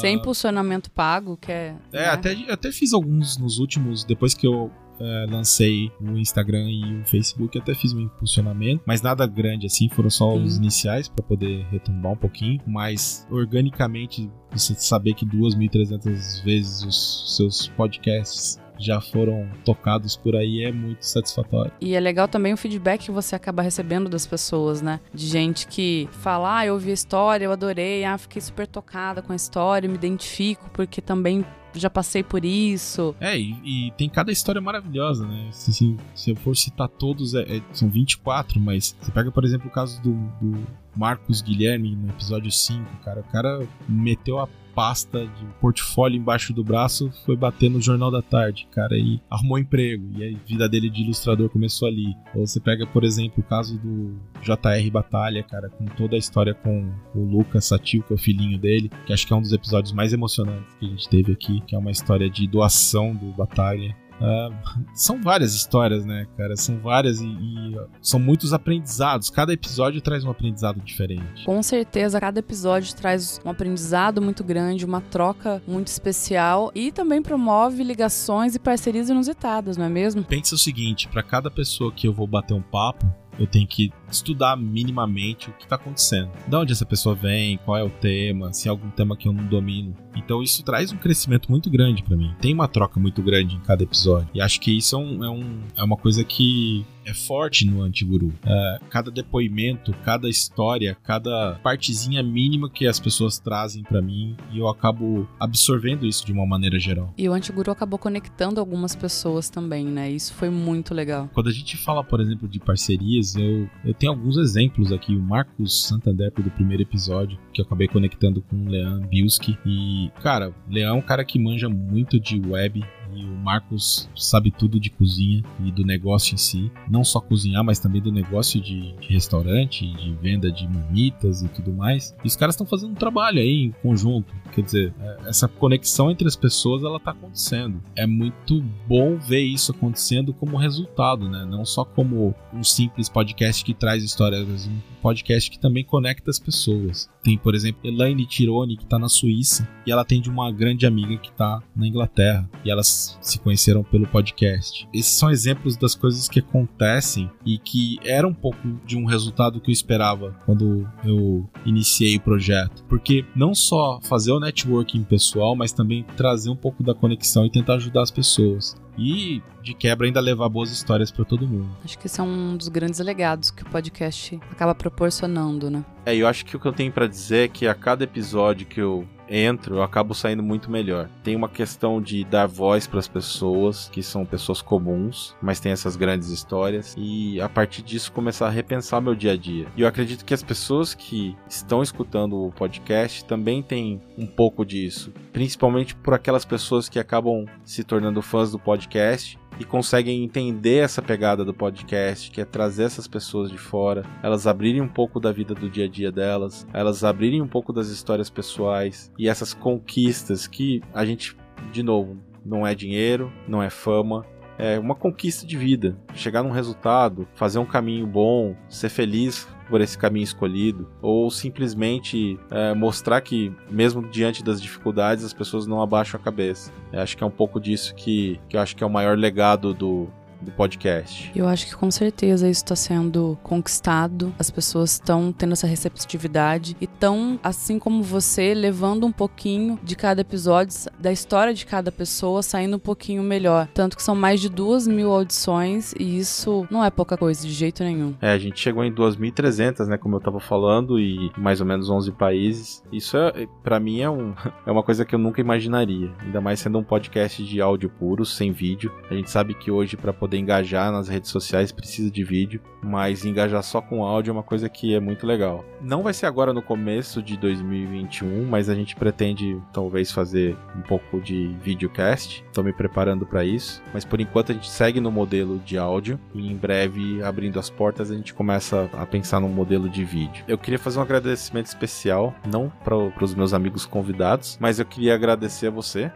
Sem 0.00 0.16
uh, 0.16 0.18
impulsionamento 0.18 0.90
pago, 0.90 1.36
que 1.36 1.52
é. 1.52 1.76
É, 1.92 2.00
né? 2.00 2.06
até, 2.06 2.32
até 2.50 2.72
fiz 2.72 2.92
alguns 2.92 3.36
nos 3.36 3.58
últimos, 3.58 4.04
depois 4.04 4.34
que 4.34 4.46
eu 4.46 4.70
é, 5.00 5.26
lancei 5.28 5.90
o 6.00 6.16
Instagram 6.16 6.70
e 6.70 7.00
o 7.00 7.04
Facebook, 7.04 7.58
até 7.58 7.74
fiz 7.74 7.92
um 7.92 8.00
impulsionamento, 8.00 8.82
mas 8.86 9.02
nada 9.02 9.26
grande 9.26 9.66
assim, 9.66 9.88
foram 9.88 10.10
só 10.10 10.32
Sim. 10.32 10.42
os 10.42 10.56
iniciais 10.56 11.08
para 11.08 11.24
poder 11.24 11.66
retombar 11.70 12.12
um 12.12 12.16
pouquinho, 12.16 12.60
mas 12.66 13.26
organicamente 13.30 14.30
você 14.50 14.74
saber 14.74 15.14
que 15.14 15.26
2.300 15.26 16.44
vezes 16.44 16.82
os 16.84 17.36
seus 17.36 17.68
podcasts 17.68 18.58
já 18.78 19.00
foram 19.00 19.48
tocados 19.64 20.16
por 20.16 20.36
aí 20.36 20.64
é 20.64 20.72
muito 20.72 21.04
satisfatório. 21.06 21.72
E 21.80 21.94
é 21.94 22.00
legal 22.00 22.28
também 22.28 22.52
o 22.52 22.56
feedback 22.56 23.04
que 23.04 23.10
você 23.10 23.34
acaba 23.34 23.62
recebendo 23.62 24.08
das 24.08 24.26
pessoas, 24.26 24.82
né? 24.82 25.00
De 25.12 25.26
gente 25.26 25.66
que 25.66 26.08
fala, 26.12 26.58
ah, 26.58 26.66
eu 26.66 26.74
ouvi 26.74 26.90
a 26.90 26.94
história, 26.94 27.44
eu 27.44 27.52
adorei, 27.52 28.04
ah, 28.04 28.18
fiquei 28.18 28.40
super 28.40 28.66
tocada 28.66 29.22
com 29.22 29.32
a 29.32 29.36
história, 29.36 29.88
me 29.88 29.94
identifico 29.94 30.68
porque 30.72 31.00
também 31.00 31.44
já 31.74 31.90
passei 31.90 32.22
por 32.22 32.44
isso. 32.44 33.14
É, 33.20 33.38
e, 33.38 33.56
e 33.64 33.90
tem 33.92 34.08
cada 34.08 34.30
história 34.30 34.60
maravilhosa, 34.60 35.26
né? 35.26 35.48
Se, 35.50 35.72
se, 35.72 35.96
se 36.14 36.30
eu 36.30 36.36
for 36.36 36.56
citar 36.56 36.88
todos, 36.88 37.34
é, 37.34 37.56
é, 37.56 37.62
são 37.72 37.88
24, 37.88 38.60
mas 38.60 38.96
você 39.00 39.10
pega, 39.10 39.30
por 39.30 39.44
exemplo, 39.44 39.68
o 39.68 39.70
caso 39.70 40.00
do, 40.02 40.12
do 40.40 40.66
Marcos 40.96 41.42
Guilherme 41.42 41.96
no 41.96 42.10
episódio 42.10 42.50
5, 42.50 42.84
cara. 43.04 43.20
O 43.20 43.24
cara 43.24 43.66
meteu 43.88 44.38
a 44.38 44.48
pasta 44.74 45.24
de 45.24 45.46
portfólio 45.60 46.18
embaixo 46.18 46.52
do 46.52 46.64
braço, 46.64 47.10
foi 47.24 47.36
bater 47.36 47.70
no 47.70 47.80
Jornal 47.80 48.10
da 48.10 48.20
Tarde, 48.20 48.66
cara, 48.72 48.96
e 48.98 49.20
arrumou 49.30 49.58
emprego. 49.58 50.10
E 50.16 50.24
a 50.24 50.38
vida 50.46 50.68
dele 50.68 50.90
de 50.90 51.02
ilustrador 51.02 51.48
começou 51.48 51.88
ali. 51.88 52.14
Você 52.34 52.58
pega, 52.58 52.86
por 52.86 53.04
exemplo, 53.04 53.36
o 53.38 53.42
caso 53.42 53.78
do 53.78 54.18
JR 54.42 54.90
Batalha, 54.90 55.42
cara, 55.42 55.68
com 55.70 55.86
toda 55.86 56.16
a 56.16 56.18
história 56.18 56.54
com 56.54 56.90
o 57.14 57.24
Lucas 57.24 57.66
Satil, 57.66 58.02
que 58.02 58.12
é 58.12 58.16
o 58.16 58.18
filhinho 58.18 58.58
dele, 58.58 58.90
que 59.06 59.12
acho 59.12 59.26
que 59.26 59.32
é 59.32 59.36
um 59.36 59.40
dos 59.40 59.52
episódios 59.52 59.92
mais 59.92 60.12
emocionantes 60.12 60.74
que 60.78 60.86
a 60.86 60.88
gente 60.88 61.08
teve 61.08 61.32
aqui, 61.32 61.60
que 61.60 61.74
é 61.74 61.78
uma 61.78 61.90
história 61.90 62.28
de 62.28 62.46
doação 62.46 63.14
do 63.14 63.26
Batalha 63.32 63.94
Uh, 64.20 64.54
são 64.94 65.20
várias 65.20 65.54
histórias, 65.54 66.04
né, 66.04 66.26
cara? 66.36 66.56
São 66.56 66.78
várias 66.78 67.20
e, 67.20 67.26
e, 67.26 67.76
são 68.00 68.20
muitos 68.20 68.52
aprendizados. 68.52 69.28
Cada 69.30 69.52
episódio 69.52 70.00
traz 70.00 70.24
um 70.24 70.30
aprendizado 70.30 70.80
diferente. 70.80 71.44
Com 71.44 71.62
certeza, 71.62 72.20
cada 72.20 72.38
episódio 72.38 72.94
traz 72.94 73.40
um 73.44 73.50
aprendizado 73.50 74.22
muito 74.22 74.44
grande, 74.44 74.84
uma 74.84 75.00
troca 75.00 75.62
muito 75.66 75.88
especial 75.88 76.70
e 76.74 76.92
também 76.92 77.20
promove 77.20 77.82
ligações 77.82 78.54
e 78.54 78.58
parcerias 78.58 79.08
inusitadas, 79.08 79.76
não 79.76 79.86
é 79.86 79.88
mesmo? 79.88 80.22
Pensa 80.24 80.54
o 80.54 80.58
seguinte: 80.58 81.08
para 81.08 81.22
cada 81.22 81.50
pessoa 81.50 81.92
que 81.92 82.06
eu 82.06 82.12
vou 82.12 82.26
bater 82.26 82.54
um 82.54 82.62
papo, 82.62 83.04
eu 83.38 83.46
tenho 83.46 83.66
que 83.66 83.92
estudar 84.10 84.56
minimamente 84.56 85.50
o 85.50 85.52
que 85.52 85.64
está 85.64 85.76
acontecendo. 85.76 86.30
De 86.46 86.56
onde 86.56 86.72
essa 86.72 86.86
pessoa 86.86 87.14
vem, 87.14 87.58
qual 87.58 87.76
é 87.76 87.82
o 87.82 87.90
tema, 87.90 88.52
se 88.52 88.68
é 88.68 88.70
algum 88.70 88.90
tema 88.90 89.16
que 89.16 89.28
eu 89.28 89.32
não 89.32 89.44
domino. 89.46 89.94
Então 90.16 90.42
isso 90.42 90.62
traz 90.62 90.92
um 90.92 90.96
crescimento 90.96 91.50
muito 91.50 91.70
grande 91.70 92.02
para 92.02 92.16
mim. 92.16 92.34
Tem 92.40 92.52
uma 92.52 92.68
troca 92.68 93.00
muito 93.00 93.22
grande 93.22 93.56
em 93.56 93.60
cada 93.60 93.82
episódio. 93.82 94.28
E 94.34 94.40
acho 94.40 94.60
que 94.60 94.76
isso 94.76 94.96
é, 94.96 94.98
um, 94.98 95.24
é, 95.24 95.30
um, 95.30 95.60
é 95.76 95.84
uma 95.84 95.96
coisa 95.96 96.22
que 96.24 96.84
é 97.04 97.14
forte 97.14 97.66
no 97.66 97.82
Antiguru. 97.82 98.32
É, 98.44 98.78
cada 98.90 99.10
depoimento, 99.10 99.92
cada 100.04 100.28
história, 100.28 100.96
cada 101.02 101.58
partezinha 101.62 102.22
mínima 102.22 102.70
que 102.70 102.86
as 102.86 102.98
pessoas 102.98 103.38
trazem 103.38 103.82
para 103.82 104.02
mim 104.02 104.36
e 104.52 104.58
eu 104.58 104.68
acabo 104.68 105.28
absorvendo 105.38 106.06
isso 106.06 106.24
de 106.26 106.32
uma 106.32 106.46
maneira 106.46 106.78
geral. 106.78 107.12
E 107.16 107.28
o 107.28 107.32
Antiguru 107.32 107.70
acabou 107.70 107.98
conectando 107.98 108.60
algumas 108.60 108.94
pessoas 108.94 109.48
também, 109.48 109.86
né? 109.86 110.10
Isso 110.10 110.34
foi 110.34 110.50
muito 110.50 110.94
legal. 110.94 111.30
Quando 111.32 111.48
a 111.48 111.52
gente 111.52 111.76
fala, 111.76 112.02
por 112.02 112.20
exemplo, 112.20 112.48
de 112.48 112.58
parcerias, 112.58 113.34
eu, 113.36 113.68
eu 113.84 113.94
tenho 113.94 114.12
alguns 114.12 114.36
exemplos 114.36 114.92
aqui. 114.92 115.14
O 115.14 115.22
Marcos 115.22 115.86
Santander 115.86 116.32
do 116.42 116.50
primeiro 116.50 116.82
episódio, 116.82 117.38
que 117.52 117.60
eu 117.60 117.64
acabei 117.64 117.88
conectando 117.88 118.42
com 118.42 118.56
o 118.56 118.68
Leon 118.68 119.00
Bilski. 119.00 119.58
E, 119.64 120.10
cara, 120.22 120.50
o 120.50 120.72
Leon 120.72 120.88
é 120.88 120.92
um 120.92 121.02
cara 121.02 121.24
que 121.24 121.38
manja 121.38 121.68
muito 121.68 122.18
de 122.18 122.40
web, 122.40 122.84
e 123.14 123.24
o 123.24 123.36
Marcos 123.36 124.08
sabe 124.16 124.50
tudo 124.50 124.80
de 124.80 124.90
cozinha 124.90 125.42
e 125.64 125.70
do 125.70 125.84
negócio 125.84 126.34
em 126.34 126.38
si. 126.38 126.70
Não 126.88 127.04
só 127.04 127.20
cozinhar, 127.20 127.64
mas 127.64 127.78
também 127.78 128.00
do 128.00 128.12
negócio 128.12 128.60
de, 128.60 128.92
de 128.96 129.12
restaurante, 129.12 129.86
de 129.94 130.14
venda 130.14 130.50
de 130.50 130.66
marmitas 130.66 131.42
e 131.42 131.48
tudo 131.48 131.72
mais. 131.72 132.14
E 132.24 132.26
os 132.26 132.36
caras 132.36 132.54
estão 132.54 132.66
fazendo 132.66 132.92
um 132.92 132.96
trabalho 132.96 133.38
aí 133.38 133.64
em 133.64 133.72
conjunto. 133.82 134.34
Quer 134.52 134.62
dizer, 134.62 134.94
é, 135.00 135.28
essa 135.28 135.48
conexão 135.48 136.10
entre 136.10 136.26
as 136.26 136.36
pessoas 136.36 136.82
ela 136.82 137.00
tá 137.00 137.10
acontecendo. 137.10 137.82
É 137.96 138.06
muito 138.06 138.62
bom 138.86 139.16
ver 139.16 139.42
isso 139.42 139.72
acontecendo 139.72 140.32
como 140.32 140.56
resultado, 140.56 141.28
né? 141.28 141.44
Não 141.44 141.64
só 141.64 141.84
como 141.84 142.34
um 142.52 142.62
simples 142.62 143.08
podcast 143.08 143.64
que 143.64 143.74
traz 143.74 144.02
histórias, 144.02 144.46
mas 144.46 144.66
um 144.66 144.78
podcast 145.02 145.50
que 145.50 145.58
também 145.58 145.84
conecta 145.84 146.30
as 146.30 146.38
pessoas. 146.38 147.10
Tem, 147.22 147.36
por 147.36 147.54
exemplo, 147.54 147.80
Elaine 147.84 148.26
Tironi, 148.26 148.76
que 148.76 148.86
tá 148.86 148.98
na 148.98 149.08
Suíça, 149.08 149.68
e 149.86 149.92
ela 149.92 150.04
tem 150.04 150.20
de 150.20 150.30
uma 150.30 150.50
grande 150.50 150.86
amiga 150.86 151.16
que 151.16 151.32
tá 151.32 151.62
na 151.74 151.86
Inglaterra. 151.86 152.48
E 152.64 152.70
elas 152.70 153.03
se 153.20 153.38
conheceram 153.38 153.82
pelo 153.82 154.06
podcast. 154.06 154.88
Esses 154.92 155.16
são 155.16 155.30
exemplos 155.30 155.76
das 155.76 155.94
coisas 155.94 156.28
que 156.28 156.40
acontecem 156.40 157.30
e 157.44 157.58
que 157.58 157.98
era 158.04 158.26
um 158.26 158.34
pouco 158.34 158.80
de 158.84 158.96
um 158.96 159.04
resultado 159.04 159.60
que 159.60 159.70
eu 159.70 159.72
esperava 159.72 160.36
quando 160.44 160.88
eu 161.04 161.48
iniciei 161.64 162.16
o 162.16 162.20
projeto. 162.20 162.84
Porque 162.88 163.24
não 163.34 163.54
só 163.54 164.00
fazer 164.02 164.32
o 164.32 164.40
networking 164.40 165.04
pessoal, 165.04 165.54
mas 165.56 165.72
também 165.72 166.04
trazer 166.16 166.50
um 166.50 166.56
pouco 166.56 166.82
da 166.82 166.94
conexão 166.94 167.46
e 167.46 167.50
tentar 167.50 167.74
ajudar 167.74 168.02
as 168.02 168.10
pessoas 168.10 168.76
e 168.98 169.42
de 169.62 169.74
quebra 169.74 170.06
ainda 170.06 170.20
levar 170.20 170.48
boas 170.48 170.70
histórias 170.70 171.10
para 171.10 171.24
todo 171.24 171.48
mundo. 171.48 171.68
Acho 171.84 171.98
que 171.98 172.06
esse 172.06 172.20
é 172.20 172.22
um 172.22 172.56
dos 172.56 172.68
grandes 172.68 173.00
legados 173.00 173.50
que 173.50 173.62
o 173.62 173.66
podcast 173.66 174.38
acaba 174.50 174.74
proporcionando, 174.74 175.70
né? 175.70 175.84
É, 176.06 176.14
eu 176.14 176.28
acho 176.28 176.44
que 176.44 176.56
o 176.56 176.60
que 176.60 176.66
eu 176.66 176.72
tenho 176.72 176.92
para 176.92 177.06
dizer 177.06 177.44
é 177.44 177.48
que 177.48 177.66
a 177.66 177.74
cada 177.74 178.04
episódio 178.04 178.66
que 178.66 178.80
eu 178.80 179.06
entro, 179.28 179.76
eu 179.76 179.82
acabo 179.82 180.14
saindo 180.14 180.42
muito 180.42 180.70
melhor. 180.70 181.08
Tem 181.22 181.36
uma 181.36 181.48
questão 181.48 182.00
de 182.00 182.24
dar 182.24 182.46
voz 182.46 182.86
para 182.86 182.98
as 182.98 183.08
pessoas, 183.08 183.88
que 183.92 184.02
são 184.02 184.24
pessoas 184.24 184.60
comuns, 184.60 185.34
mas 185.40 185.60
tem 185.60 185.72
essas 185.72 185.96
grandes 185.96 186.28
histórias, 186.28 186.94
e 186.96 187.40
a 187.40 187.48
partir 187.48 187.82
disso 187.82 188.12
começar 188.12 188.46
a 188.46 188.50
repensar 188.50 189.00
meu 189.00 189.14
dia 189.14 189.32
a 189.32 189.36
dia. 189.36 189.66
E 189.76 189.82
eu 189.82 189.88
acredito 189.88 190.24
que 190.24 190.34
as 190.34 190.42
pessoas 190.42 190.94
que 190.94 191.36
estão 191.48 191.82
escutando 191.82 192.36
o 192.36 192.52
podcast 192.52 193.24
também 193.24 193.62
têm 193.62 194.00
um 194.16 194.26
pouco 194.26 194.64
disso, 194.64 195.12
principalmente 195.32 195.94
por 195.94 196.14
aquelas 196.14 196.44
pessoas 196.44 196.88
que 196.88 196.98
acabam 196.98 197.46
se 197.64 197.84
tornando 197.84 198.22
fãs 198.22 198.52
do 198.52 198.58
podcast 198.58 199.38
e 199.58 199.64
conseguem 199.64 200.24
entender 200.24 200.78
essa 200.78 201.02
pegada 201.02 201.44
do 201.44 201.54
podcast, 201.54 202.30
que 202.30 202.40
é 202.40 202.44
trazer 202.44 202.84
essas 202.84 203.06
pessoas 203.06 203.50
de 203.50 203.58
fora, 203.58 204.04
elas 204.22 204.46
abrirem 204.46 204.80
um 204.80 204.88
pouco 204.88 205.20
da 205.20 205.32
vida 205.32 205.54
do 205.54 205.68
dia 205.68 205.84
a 205.84 205.88
dia 205.88 206.10
delas, 206.10 206.66
elas 206.72 207.04
abrirem 207.04 207.40
um 207.40 207.48
pouco 207.48 207.72
das 207.72 207.88
histórias 207.88 208.30
pessoais 208.30 209.12
e 209.18 209.28
essas 209.28 209.54
conquistas 209.54 210.46
que 210.46 210.82
a 210.92 211.04
gente, 211.04 211.36
de 211.72 211.82
novo, 211.82 212.18
não 212.44 212.66
é 212.66 212.74
dinheiro, 212.74 213.32
não 213.48 213.62
é 213.62 213.70
fama, 213.70 214.26
é 214.58 214.78
uma 214.78 214.94
conquista 214.94 215.46
de 215.46 215.56
vida. 215.56 215.96
Chegar 216.14 216.42
num 216.42 216.50
resultado, 216.50 217.26
fazer 217.34 217.58
um 217.58 217.66
caminho 217.66 218.06
bom, 218.06 218.54
ser 218.68 218.88
feliz 218.88 219.48
por 219.68 219.80
esse 219.80 219.96
caminho 219.96 220.24
escolhido, 220.24 220.88
ou 221.00 221.30
simplesmente 221.30 222.38
é, 222.50 222.74
mostrar 222.74 223.20
que, 223.20 223.52
mesmo 223.70 224.02
diante 224.08 224.44
das 224.44 224.60
dificuldades, 224.60 225.24
as 225.24 225.32
pessoas 225.32 225.66
não 225.66 225.80
abaixam 225.80 226.20
a 226.20 226.22
cabeça. 226.22 226.70
Acho 226.92 227.16
que 227.16 227.24
é 227.24 227.26
um 227.26 227.30
pouco 227.30 227.58
disso 227.58 227.94
que, 227.94 228.38
que 228.48 228.56
eu 228.56 228.60
acho 228.60 228.76
que 228.76 228.84
é 228.84 228.86
o 228.86 228.90
maior 228.90 229.16
legado 229.16 229.72
do, 229.72 230.08
do 230.44 230.52
podcast? 230.52 231.32
Eu 231.34 231.48
acho 231.48 231.66
que 231.66 231.74
com 231.74 231.90
certeza 231.90 232.48
isso 232.48 232.62
está 232.62 232.76
sendo 232.76 233.38
conquistado, 233.42 234.32
as 234.38 234.50
pessoas 234.50 234.92
estão 234.92 235.32
tendo 235.32 235.52
essa 235.52 235.66
receptividade 235.66 236.76
e 236.80 236.84
estão, 236.84 237.38
assim 237.42 237.78
como 237.78 238.02
você, 238.02 238.54
levando 238.54 239.06
um 239.06 239.12
pouquinho 239.12 239.78
de 239.82 239.96
cada 239.96 240.20
episódio, 240.20 240.74
da 240.98 241.10
história 241.10 241.52
de 241.52 241.66
cada 241.66 241.90
pessoa, 241.90 242.42
saindo 242.42 242.76
um 242.76 242.80
pouquinho 242.80 243.22
melhor. 243.22 243.68
Tanto 243.74 243.96
que 243.96 244.02
são 244.02 244.14
mais 244.14 244.40
de 244.40 244.48
duas 244.48 244.86
mil 244.86 245.10
audições 245.10 245.94
e 245.98 246.18
isso 246.18 246.66
não 246.70 246.84
é 246.84 246.90
pouca 246.90 247.16
coisa 247.16 247.46
de 247.46 247.52
jeito 247.52 247.82
nenhum. 247.82 248.14
É, 248.20 248.30
a 248.30 248.38
gente 248.38 248.60
chegou 248.60 248.84
em 248.84 248.92
2.300, 248.92 249.86
né, 249.86 249.96
como 249.96 250.16
eu 250.16 250.20
tava 250.20 250.40
falando, 250.40 250.98
e 250.98 251.30
mais 251.36 251.60
ou 251.60 251.66
menos 251.66 251.90
11 251.90 252.12
países. 252.12 252.82
Isso, 252.92 253.16
é, 253.16 253.46
para 253.62 253.80
mim, 253.80 254.00
é, 254.00 254.10
um, 254.10 254.34
é 254.66 254.70
uma 254.70 254.82
coisa 254.82 255.04
que 255.04 255.14
eu 255.14 255.18
nunca 255.18 255.40
imaginaria. 255.40 256.12
Ainda 256.20 256.40
mais 256.40 256.60
sendo 256.60 256.78
um 256.78 256.84
podcast 256.84 257.44
de 257.44 257.60
áudio 257.60 257.88
puro, 257.90 258.24
sem 258.24 258.52
vídeo. 258.52 258.92
A 259.10 259.14
gente 259.14 259.30
sabe 259.30 259.54
que 259.54 259.70
hoje, 259.70 259.96
para 259.96 260.12
poder 260.12 260.33
engajar 260.36 260.92
nas 260.92 261.08
redes 261.08 261.30
sociais, 261.30 261.72
precisa 261.72 262.10
de 262.10 262.24
vídeo, 262.24 262.60
mas 262.82 263.24
engajar 263.24 263.62
só 263.62 263.80
com 263.80 264.04
áudio 264.04 264.30
é 264.30 264.32
uma 264.32 264.42
coisa 264.42 264.68
que 264.68 264.94
é 264.94 265.00
muito 265.00 265.26
legal. 265.26 265.64
Não 265.80 266.02
vai 266.02 266.12
ser 266.12 266.26
agora 266.26 266.52
no 266.52 266.62
começo 266.62 267.22
de 267.22 267.36
2021, 267.36 268.44
mas 268.44 268.68
a 268.68 268.74
gente 268.74 268.94
pretende 268.94 269.60
talvez 269.72 270.12
fazer 270.12 270.56
um 270.76 270.82
pouco 270.82 271.20
de 271.20 271.54
videocast. 271.62 272.44
Estou 272.46 272.62
me 272.62 272.72
preparando 272.72 273.26
para 273.26 273.44
isso, 273.44 273.82
mas 273.92 274.04
por 274.04 274.20
enquanto 274.20 274.52
a 274.52 274.54
gente 274.54 274.70
segue 274.70 275.00
no 275.00 275.10
modelo 275.10 275.58
de 275.58 275.78
áudio 275.78 276.18
e 276.34 276.50
em 276.50 276.56
breve, 276.56 277.22
abrindo 277.22 277.58
as 277.58 277.70
portas, 277.70 278.10
a 278.10 278.14
gente 278.14 278.34
começa 278.34 278.88
a 278.92 279.06
pensar 279.06 279.40
num 279.40 279.48
modelo 279.48 279.88
de 279.88 280.04
vídeo. 280.04 280.44
Eu 280.46 280.58
queria 280.58 280.78
fazer 280.78 280.98
um 280.98 281.02
agradecimento 281.02 281.66
especial, 281.66 282.34
não 282.46 282.70
para 282.84 282.96
os 282.96 283.34
meus 283.34 283.54
amigos 283.54 283.86
convidados, 283.86 284.58
mas 284.60 284.78
eu 284.78 284.84
queria 284.84 285.14
agradecer 285.14 285.68
a 285.68 285.70
você 285.70 286.10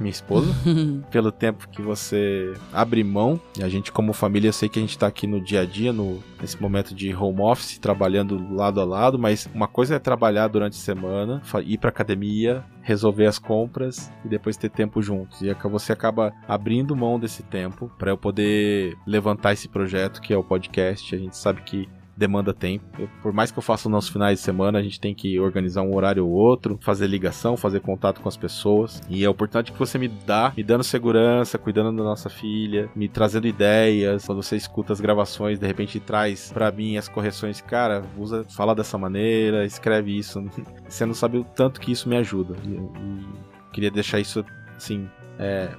minha 0.00 0.10
esposa, 0.10 0.52
pelo 1.10 1.30
tempo 1.30 1.68
que 1.68 1.82
você 1.82 2.54
abre 2.72 3.04
mão. 3.04 3.40
E 3.58 3.62
a 3.62 3.68
gente, 3.68 3.92
como 3.92 4.12
família, 4.12 4.48
eu 4.48 4.52
sei 4.52 4.68
que 4.68 4.78
a 4.78 4.82
gente 4.82 4.98
tá 4.98 5.06
aqui 5.06 5.26
no 5.26 5.40
dia 5.40 5.60
a 5.60 5.64
dia, 5.64 5.92
no, 5.92 6.22
nesse 6.40 6.60
momento 6.60 6.94
de 6.94 7.14
home 7.14 7.40
office, 7.40 7.78
trabalhando 7.78 8.54
lado 8.54 8.80
a 8.80 8.84
lado, 8.84 9.18
mas 9.18 9.48
uma 9.54 9.68
coisa 9.68 9.96
é 9.96 9.98
trabalhar 9.98 10.48
durante 10.48 10.74
a 10.74 10.80
semana, 10.80 11.42
ir 11.64 11.78
pra 11.78 11.90
academia, 11.90 12.64
resolver 12.82 13.26
as 13.26 13.38
compras 13.38 14.10
e 14.24 14.28
depois 14.28 14.56
ter 14.56 14.70
tempo 14.70 15.02
juntos. 15.02 15.42
E 15.42 15.54
você 15.68 15.92
acaba 15.92 16.32
abrindo 16.48 16.96
mão 16.96 17.20
desse 17.20 17.42
tempo 17.42 17.90
para 17.98 18.10
eu 18.10 18.18
poder 18.18 18.96
levantar 19.06 19.52
esse 19.52 19.68
projeto 19.68 20.20
que 20.20 20.32
é 20.32 20.36
o 20.36 20.42
podcast. 20.42 21.14
A 21.14 21.18
gente 21.18 21.36
sabe 21.36 21.62
que 21.62 21.88
demanda 22.20 22.52
tempo. 22.52 22.84
Por 23.22 23.32
mais 23.32 23.50
que 23.50 23.58
eu 23.58 23.62
faça 23.62 23.88
nos 23.88 24.08
finais 24.08 24.38
de 24.38 24.44
semana, 24.44 24.78
a 24.78 24.82
gente 24.82 25.00
tem 25.00 25.14
que 25.14 25.40
organizar 25.40 25.82
um 25.82 25.94
horário 25.96 26.26
ou 26.26 26.30
outro, 26.30 26.78
fazer 26.82 27.06
ligação, 27.06 27.56
fazer 27.56 27.80
contato 27.80 28.20
com 28.20 28.28
as 28.28 28.36
pessoas. 28.36 29.00
E 29.08 29.24
a 29.24 29.30
oportunidade 29.30 29.72
que 29.72 29.78
você 29.78 29.96
me 29.96 30.06
dá, 30.06 30.52
me 30.54 30.62
dando 30.62 30.84
segurança, 30.84 31.56
cuidando 31.58 31.96
da 31.96 32.04
nossa 32.04 32.28
filha, 32.28 32.90
me 32.94 33.08
trazendo 33.08 33.46
ideias, 33.46 34.26
quando 34.26 34.42
você 34.42 34.54
escuta 34.54 34.92
as 34.92 35.00
gravações, 35.00 35.58
de 35.58 35.66
repente 35.66 35.98
traz 35.98 36.52
para 36.52 36.70
mim 36.70 36.98
as 36.98 37.08
correções, 37.08 37.62
cara, 37.62 38.04
usa, 38.18 38.44
fala 38.50 38.74
dessa 38.74 38.98
maneira, 38.98 39.64
escreve 39.64 40.16
isso. 40.16 40.44
Você 40.86 41.06
não 41.06 41.14
sabe 41.14 41.38
o 41.38 41.44
tanto 41.44 41.80
que 41.80 41.92
isso 41.92 42.08
me 42.08 42.16
ajuda. 42.16 42.56
E, 42.66 42.70
e 42.72 43.72
queria 43.72 43.90
deixar 43.90 44.18
isso 44.18 44.44
assim, 44.76 45.08
é, 45.38 45.70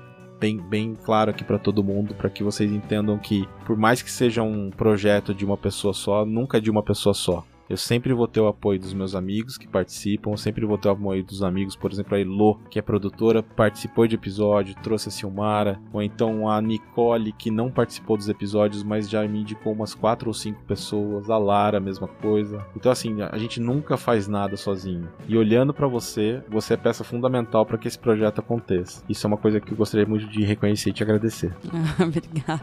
bem, 0.41 0.57
bem 0.57 0.95
claro 0.95 1.29
aqui 1.29 1.43
para 1.43 1.59
todo 1.59 1.83
mundo, 1.83 2.15
para 2.15 2.29
que 2.29 2.43
vocês 2.43 2.71
entendam 2.71 3.19
que, 3.19 3.47
por 3.63 3.77
mais 3.77 4.01
que 4.01 4.09
seja 4.09 4.41
um 4.41 4.71
projeto 4.71 5.35
de 5.35 5.45
uma 5.45 5.55
pessoa 5.55 5.93
só, 5.93 6.25
nunca 6.25 6.57
é 6.57 6.61
de 6.61 6.71
uma 6.71 6.81
pessoa 6.81 7.13
só. 7.13 7.45
Eu 7.71 7.77
sempre 7.77 8.11
vou 8.13 8.27
ter 8.27 8.41
o 8.41 8.49
apoio 8.49 8.77
dos 8.77 8.93
meus 8.93 9.15
amigos 9.15 9.57
que 9.57 9.65
participam, 9.65 10.31
eu 10.31 10.37
sempre 10.37 10.65
vou 10.65 10.77
ter 10.77 10.89
o 10.89 10.91
apoio 10.91 11.23
dos 11.23 11.41
amigos, 11.41 11.73
por 11.73 11.89
exemplo, 11.89 12.15
a 12.15 12.19
Elo, 12.19 12.59
que 12.69 12.77
é 12.77 12.81
produtora, 12.81 13.41
participou 13.41 14.05
de 14.05 14.15
episódio, 14.15 14.75
trouxe 14.83 15.07
a 15.07 15.11
Silmara, 15.11 15.79
ou 15.93 16.01
então 16.01 16.49
a 16.49 16.61
Nicole, 16.61 17.31
que 17.31 17.49
não 17.49 17.71
participou 17.71 18.17
dos 18.17 18.27
episódios, 18.27 18.83
mas 18.83 19.09
já 19.09 19.25
me 19.25 19.39
indicou 19.39 19.71
umas 19.71 19.95
quatro 19.95 20.27
ou 20.27 20.33
cinco 20.33 20.61
pessoas, 20.65 21.29
a 21.29 21.37
Lara, 21.37 21.79
mesma 21.79 22.09
coisa. 22.09 22.59
Então, 22.75 22.91
assim, 22.91 23.21
a 23.21 23.37
gente 23.37 23.61
nunca 23.61 23.95
faz 23.95 24.27
nada 24.27 24.57
sozinho. 24.57 25.07
E 25.25 25.37
olhando 25.37 25.73
para 25.73 25.87
você, 25.87 26.43
você 26.49 26.73
é 26.73 26.77
peça 26.77 27.05
fundamental 27.05 27.65
para 27.65 27.77
que 27.77 27.87
esse 27.87 27.97
projeto 27.97 28.39
aconteça. 28.39 29.01
Isso 29.07 29.25
é 29.25 29.29
uma 29.29 29.37
coisa 29.37 29.61
que 29.61 29.71
eu 29.71 29.77
gostaria 29.77 30.05
muito 30.05 30.27
de 30.27 30.43
reconhecer 30.43 30.89
e 30.89 30.93
te 30.93 31.03
agradecer. 31.03 31.55
Obrigada. 32.05 32.61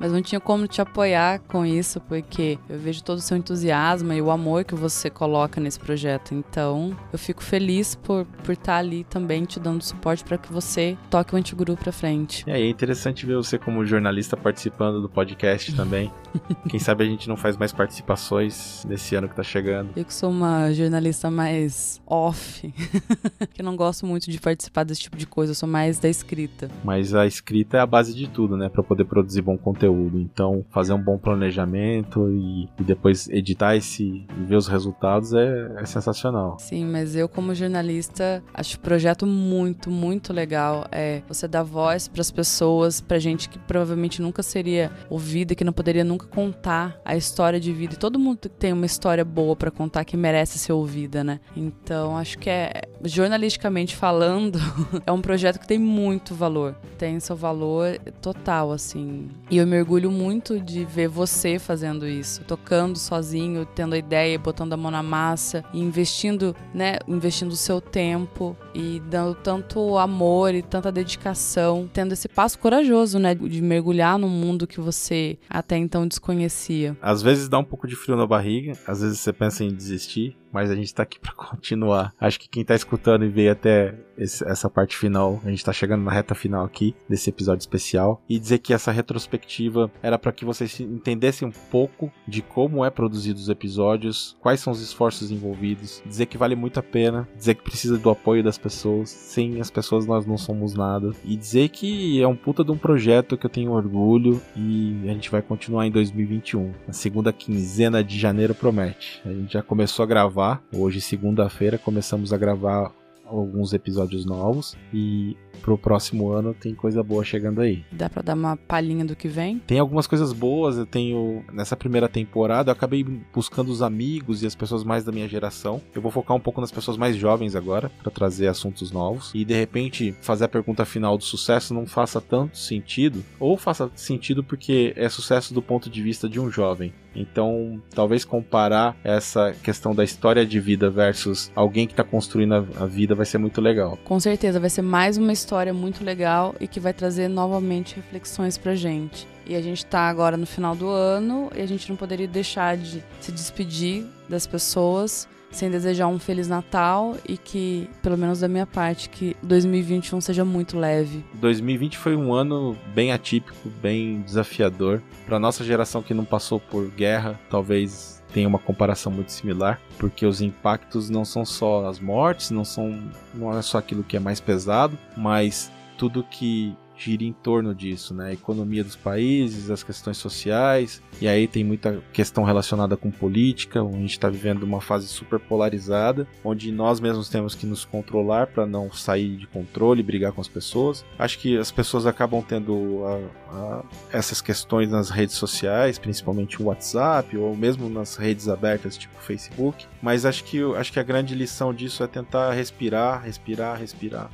Mas 0.00 0.12
não 0.12 0.22
tinha 0.22 0.40
como 0.40 0.66
te 0.66 0.80
apoiar 0.80 1.40
com 1.40 1.66
isso, 1.66 2.00
porque 2.00 2.58
eu 2.70 2.78
vejo 2.78 3.04
todo 3.04 3.18
o 3.18 3.20
seu 3.20 3.36
entusiasmo 3.36 4.14
e 4.14 4.22
o 4.22 4.30
amor 4.30 4.45
amor 4.46 4.64
que 4.64 4.76
você 4.76 5.10
coloca 5.10 5.60
nesse 5.60 5.78
projeto. 5.78 6.32
Então, 6.32 6.96
eu 7.12 7.18
fico 7.18 7.42
feliz 7.42 7.96
por 7.96 8.24
por 8.44 8.52
estar 8.52 8.74
tá 8.74 8.78
ali 8.78 9.02
também 9.02 9.44
te 9.44 9.58
dando 9.58 9.82
suporte 9.82 10.22
para 10.22 10.38
que 10.38 10.52
você 10.52 10.96
toque 11.10 11.34
o 11.34 11.36
Antiguru 11.36 11.76
para 11.76 11.90
frente. 11.90 12.44
É, 12.48 12.60
é 12.60 12.68
interessante 12.68 13.26
ver 13.26 13.34
você 13.34 13.58
como 13.58 13.84
jornalista 13.84 14.36
participando 14.36 15.02
do 15.02 15.08
podcast 15.08 15.74
também. 15.74 16.12
Quem 16.70 16.78
sabe 16.78 17.02
a 17.02 17.06
gente 17.06 17.28
não 17.28 17.36
faz 17.36 17.56
mais 17.56 17.72
participações 17.72 18.84
nesse 18.88 19.16
ano 19.16 19.28
que 19.28 19.34
tá 19.34 19.42
chegando. 19.42 19.90
Eu 19.96 20.04
que 20.04 20.14
sou 20.14 20.30
uma 20.30 20.72
jornalista 20.72 21.28
mais 21.28 22.00
off, 22.06 22.72
que 23.52 23.62
não 23.62 23.74
gosto 23.74 24.06
muito 24.06 24.30
de 24.30 24.38
participar 24.38 24.84
desse 24.84 25.00
tipo 25.00 25.16
de 25.16 25.26
coisa, 25.26 25.50
eu 25.50 25.56
sou 25.56 25.68
mais 25.68 25.98
da 25.98 26.08
escrita. 26.08 26.70
Mas 26.84 27.14
a 27.14 27.26
escrita 27.26 27.78
é 27.78 27.80
a 27.80 27.86
base 27.86 28.14
de 28.14 28.28
tudo, 28.28 28.56
né, 28.56 28.68
para 28.68 28.82
poder 28.82 29.06
produzir 29.06 29.42
bom 29.42 29.58
conteúdo. 29.58 30.20
Então, 30.20 30.64
fazer 30.70 30.92
um 30.92 31.02
bom 31.02 31.18
planejamento 31.18 32.30
e, 32.30 32.68
e 32.78 32.84
depois 32.84 33.28
editar 33.28 33.74
esse 33.74 34.24
e 34.36 34.44
ver 34.44 34.56
os 34.56 34.66
resultados 34.66 35.32
é, 35.32 35.72
é 35.78 35.86
sensacional. 35.86 36.56
Sim, 36.58 36.84
mas 36.84 37.16
eu 37.16 37.28
como 37.28 37.54
jornalista 37.54 38.42
acho 38.52 38.76
o 38.76 38.80
projeto 38.80 39.26
muito, 39.26 39.90
muito 39.90 40.32
legal. 40.32 40.86
É 40.92 41.22
você 41.26 41.48
dar 41.48 41.62
voz 41.62 42.08
para 42.08 42.20
as 42.20 42.30
pessoas, 42.30 43.00
para 43.00 43.18
gente 43.18 43.48
que 43.48 43.58
provavelmente 43.58 44.20
nunca 44.20 44.42
seria 44.42 44.90
ouvida, 45.08 45.54
que 45.54 45.64
não 45.64 45.72
poderia 45.72 46.04
nunca 46.04 46.26
contar 46.26 47.00
a 47.04 47.16
história 47.16 47.58
de 47.58 47.72
vida. 47.72 47.94
E 47.94 47.96
todo 47.96 48.18
mundo 48.18 48.38
tem 48.48 48.72
uma 48.72 48.86
história 48.86 49.24
boa 49.24 49.56
para 49.56 49.70
contar 49.70 50.04
que 50.04 50.16
merece 50.16 50.58
ser 50.58 50.72
ouvida, 50.72 51.24
né? 51.24 51.40
Então 51.56 52.16
acho 52.16 52.38
que 52.38 52.50
é 52.50 52.82
jornalisticamente 53.02 53.96
falando, 53.96 54.58
é 55.06 55.12
um 55.12 55.20
projeto 55.20 55.58
que 55.58 55.66
tem 55.66 55.78
muito 55.78 56.34
valor. 56.34 56.74
Tem 56.98 57.18
seu 57.20 57.36
valor 57.36 57.98
total, 58.20 58.72
assim. 58.72 59.28
E 59.50 59.58
eu 59.58 59.66
me 59.66 59.78
orgulho 59.78 60.10
muito 60.10 60.60
de 60.60 60.84
ver 60.84 61.08
você 61.08 61.58
fazendo 61.58 62.06
isso, 62.06 62.42
tocando 62.44 62.98
sozinho, 62.98 63.66
tendo 63.66 63.94
a 63.94 63.98
ideia 63.98 64.15
ideia, 64.16 64.38
botando 64.38 64.72
a 64.72 64.76
mão 64.76 64.90
na 64.90 65.02
massa 65.02 65.62
investindo, 65.74 66.56
né, 66.72 66.98
investindo 67.06 67.52
o 67.52 67.56
seu 67.56 67.80
tempo 67.80 68.56
e 68.74 69.00
dando 69.10 69.34
tanto 69.34 69.98
amor 69.98 70.54
e 70.54 70.62
tanta 70.62 70.90
dedicação, 70.90 71.88
tendo 71.92 72.12
esse 72.12 72.28
passo 72.28 72.58
corajoso, 72.58 73.18
né, 73.18 73.34
de 73.34 73.60
mergulhar 73.60 74.18
num 74.18 74.28
mundo 74.28 74.66
que 74.66 74.80
você 74.80 75.38
até 75.48 75.76
então 75.76 76.06
desconhecia. 76.06 76.96
Às 77.00 77.20
vezes 77.20 77.48
dá 77.48 77.58
um 77.58 77.64
pouco 77.64 77.86
de 77.86 77.94
frio 77.94 78.16
na 78.16 78.26
barriga, 78.26 78.72
às 78.86 79.02
vezes 79.02 79.20
você 79.20 79.32
pensa 79.32 79.64
em 79.64 79.68
desistir, 79.68 80.36
mas 80.52 80.70
a 80.70 80.74
gente 80.74 80.94
tá 80.94 81.02
aqui 81.02 81.18
para 81.18 81.32
continuar. 81.34 82.14
Acho 82.20 82.38
que 82.40 82.48
quem 82.48 82.64
tá 82.64 82.74
escutando 82.74 83.24
e 83.24 83.28
veio 83.28 83.52
até 83.52 83.94
esse, 84.16 84.46
essa 84.48 84.68
parte 84.70 84.96
final, 84.96 85.40
a 85.44 85.50
gente 85.50 85.64
tá 85.64 85.72
chegando 85.72 86.02
na 86.04 86.10
reta 86.10 86.34
final 86.34 86.64
aqui 86.64 86.94
desse 87.08 87.30
episódio 87.30 87.60
especial 87.60 88.22
e 88.28 88.38
dizer 88.38 88.58
que 88.58 88.72
essa 88.72 88.90
retrospectiva 88.90 89.90
era 90.02 90.18
para 90.18 90.32
que 90.32 90.44
vocês 90.44 90.80
entendessem 90.80 91.46
um 91.46 91.52
pouco 91.70 92.10
de 92.26 92.42
como 92.42 92.84
é 92.84 92.90
produzido 92.90 93.38
os 93.38 93.48
episódios, 93.48 94.36
quais 94.40 94.60
são 94.60 94.72
os 94.72 94.80
esforços 94.80 95.30
envolvidos, 95.30 96.02
dizer 96.06 96.26
que 96.26 96.38
vale 96.38 96.54
muito 96.54 96.80
a 96.80 96.82
pena, 96.82 97.28
dizer 97.36 97.54
que 97.54 97.62
precisa 97.62 97.98
do 97.98 98.10
apoio 98.10 98.42
das 98.42 98.58
pessoas, 98.58 99.10
sem 99.10 99.60
as 99.60 99.70
pessoas 99.70 100.06
nós 100.06 100.26
não 100.26 100.38
somos 100.38 100.74
nada 100.74 101.12
e 101.24 101.36
dizer 101.36 101.68
que 101.68 102.20
é 102.20 102.26
um 102.26 102.36
puta 102.36 102.64
de 102.64 102.70
um 102.70 102.78
projeto 102.78 103.36
que 103.36 103.46
eu 103.46 103.50
tenho 103.50 103.72
orgulho 103.72 104.40
e 104.56 105.02
a 105.04 105.12
gente 105.12 105.30
vai 105.30 105.42
continuar 105.42 105.86
em 105.86 105.90
2021. 105.90 106.72
A 106.88 106.92
segunda 106.92 107.32
quinzena 107.32 108.02
de 108.02 108.18
janeiro 108.18 108.54
promete. 108.54 109.20
A 109.24 109.30
gente 109.30 109.52
já 109.52 109.62
começou 109.62 110.02
a 110.02 110.06
gravar 110.06 110.45
gravar. 110.46 110.62
Hoje, 110.72 111.00
segunda-feira, 111.00 111.76
começamos 111.76 112.32
a 112.32 112.36
gravar 112.36 112.92
alguns 113.24 113.72
episódios 113.72 114.24
novos 114.24 114.76
e 114.92 115.36
pro 115.56 115.78
próximo 115.78 116.30
ano 116.30 116.54
tem 116.54 116.74
coisa 116.74 117.02
boa 117.02 117.24
chegando 117.24 117.60
aí. 117.60 117.84
Dá 117.90 118.08
pra 118.08 118.22
dar 118.22 118.34
uma 118.34 118.56
palhinha 118.56 119.04
do 119.04 119.16
que 119.16 119.28
vem? 119.28 119.58
Tem 119.66 119.78
algumas 119.78 120.06
coisas 120.06 120.32
boas, 120.32 120.76
eu 120.76 120.86
tenho 120.86 121.44
nessa 121.52 121.76
primeira 121.76 122.08
temporada, 122.08 122.70
eu 122.70 122.72
acabei 122.72 123.04
buscando 123.32 123.70
os 123.70 123.82
amigos 123.82 124.42
e 124.42 124.46
as 124.46 124.54
pessoas 124.54 124.84
mais 124.84 125.04
da 125.04 125.12
minha 125.12 125.28
geração. 125.28 125.80
Eu 125.94 126.02
vou 126.02 126.10
focar 126.10 126.36
um 126.36 126.40
pouco 126.40 126.60
nas 126.60 126.70
pessoas 126.70 126.96
mais 126.96 127.16
jovens 127.16 127.56
agora 127.56 127.90
para 128.02 128.10
trazer 128.10 128.48
assuntos 128.48 128.90
novos 128.90 129.32
e 129.34 129.44
de 129.44 129.54
repente 129.54 130.14
fazer 130.20 130.44
a 130.44 130.48
pergunta 130.48 130.84
final 130.84 131.16
do 131.18 131.24
sucesso 131.24 131.74
não 131.74 131.86
faça 131.86 132.20
tanto 132.20 132.58
sentido 132.58 133.24
ou 133.38 133.56
faça 133.56 133.90
sentido 133.94 134.44
porque 134.44 134.92
é 134.96 135.08
sucesso 135.08 135.52
do 135.52 135.62
ponto 135.62 135.90
de 135.90 136.02
vista 136.02 136.28
de 136.28 136.38
um 136.40 136.50
jovem. 136.50 136.92
Então, 137.16 137.80
talvez 137.94 138.24
comparar 138.24 138.94
essa 139.02 139.52
questão 139.62 139.94
da 139.94 140.04
história 140.04 140.44
de 140.44 140.60
vida 140.60 140.90
versus 140.90 141.50
alguém 141.54 141.86
que 141.86 141.94
está 141.94 142.04
construindo 142.04 142.54
a 142.54 142.86
vida 142.86 143.14
vai 143.14 143.24
ser 143.24 143.38
muito 143.38 143.60
legal. 143.60 143.98
Com 144.04 144.20
certeza, 144.20 144.60
vai 144.60 144.68
ser 144.68 144.82
mais 144.82 145.16
uma 145.16 145.32
história 145.32 145.45
muito 145.72 146.04
legal 146.04 146.54
e 146.60 146.66
que 146.66 146.80
vai 146.80 146.92
trazer 146.92 147.28
novamente 147.28 147.96
reflexões 147.96 148.58
pra 148.58 148.74
gente. 148.74 149.26
E 149.46 149.54
a 149.54 149.60
gente 149.62 149.86
tá 149.86 150.08
agora 150.08 150.36
no 150.36 150.46
final 150.46 150.74
do 150.74 150.88
ano 150.88 151.50
e 151.54 151.60
a 151.60 151.66
gente 151.66 151.88
não 151.88 151.96
poderia 151.96 152.26
deixar 152.26 152.76
de 152.76 153.02
se 153.20 153.30
despedir 153.30 154.04
das 154.28 154.46
pessoas 154.46 155.28
sem 155.50 155.70
desejar 155.70 156.08
um 156.08 156.18
Feliz 156.18 156.48
Natal 156.48 157.16
e 157.26 157.36
que, 157.36 157.88
pelo 158.02 158.18
menos 158.18 158.40
da 158.40 158.48
minha 158.48 158.66
parte, 158.66 159.08
que 159.08 159.36
2021 159.42 160.20
seja 160.20 160.44
muito 160.44 160.78
leve. 160.78 161.24
2020 161.34 161.96
foi 161.96 162.16
um 162.16 162.34
ano 162.34 162.76
bem 162.94 163.12
atípico, 163.12 163.68
bem 163.80 164.20
desafiador. 164.22 165.02
Para 165.24 165.38
nossa 165.38 165.64
geração 165.64 166.02
que 166.02 166.12
não 166.12 166.24
passou 166.24 166.60
por 166.60 166.90
guerra, 166.90 167.40
talvez 167.48 168.15
tenha 168.36 168.46
uma 168.46 168.58
comparação 168.58 169.10
muito 169.10 169.32
similar, 169.32 169.80
porque 169.96 170.26
os 170.26 170.42
impactos 170.42 171.08
não 171.08 171.24
são 171.24 171.42
só 171.42 171.86
as 171.86 171.98
mortes, 171.98 172.50
não 172.50 172.66
são 172.66 173.02
não 173.32 173.56
é 173.56 173.62
só 173.62 173.78
aquilo 173.78 174.04
que 174.04 174.14
é 174.14 174.20
mais 174.20 174.40
pesado, 174.40 174.98
mas 175.16 175.72
tudo 175.96 176.22
que 176.22 176.76
gira 176.96 177.24
em 177.24 177.32
torno 177.32 177.74
disso, 177.74 178.14
né? 178.14 178.28
A 178.28 178.32
economia 178.32 178.82
dos 178.82 178.96
países, 178.96 179.70
as 179.70 179.82
questões 179.82 180.16
sociais, 180.16 181.02
e 181.20 181.28
aí 181.28 181.46
tem 181.46 181.62
muita 181.62 182.02
questão 182.12 182.44
relacionada 182.44 182.96
com 182.96 183.10
política. 183.10 183.82
A 183.82 183.92
gente 183.92 184.12
está 184.12 184.28
vivendo 184.28 184.62
uma 184.62 184.80
fase 184.80 185.06
super 185.06 185.38
polarizada, 185.38 186.26
onde 186.44 186.72
nós 186.72 187.00
mesmos 187.00 187.28
temos 187.28 187.54
que 187.54 187.66
nos 187.66 187.84
controlar 187.84 188.46
para 188.46 188.66
não 188.66 188.90
sair 188.90 189.36
de 189.36 189.46
controle, 189.46 190.02
brigar 190.02 190.32
com 190.32 190.40
as 190.40 190.48
pessoas. 190.48 191.04
Acho 191.18 191.38
que 191.38 191.56
as 191.56 191.70
pessoas 191.70 192.06
acabam 192.06 192.42
tendo 192.42 193.02
a, 193.04 193.54
a, 193.54 193.84
essas 194.12 194.40
questões 194.40 194.90
nas 194.90 195.10
redes 195.10 195.34
sociais, 195.34 195.98
principalmente 195.98 196.62
o 196.62 196.66
WhatsApp 196.66 197.36
ou 197.36 197.54
mesmo 197.54 197.88
nas 197.88 198.16
redes 198.16 198.48
abertas 198.48 198.96
tipo 198.96 199.14
Facebook. 199.20 199.86
Mas 200.02 200.24
acho 200.24 200.44
que 200.44 200.62
acho 200.76 200.92
que 200.92 201.00
a 201.00 201.02
grande 201.02 201.34
lição 201.34 201.74
disso 201.74 202.02
é 202.02 202.06
tentar 202.06 202.52
respirar, 202.52 203.22
respirar, 203.22 203.78
respirar 203.78 204.30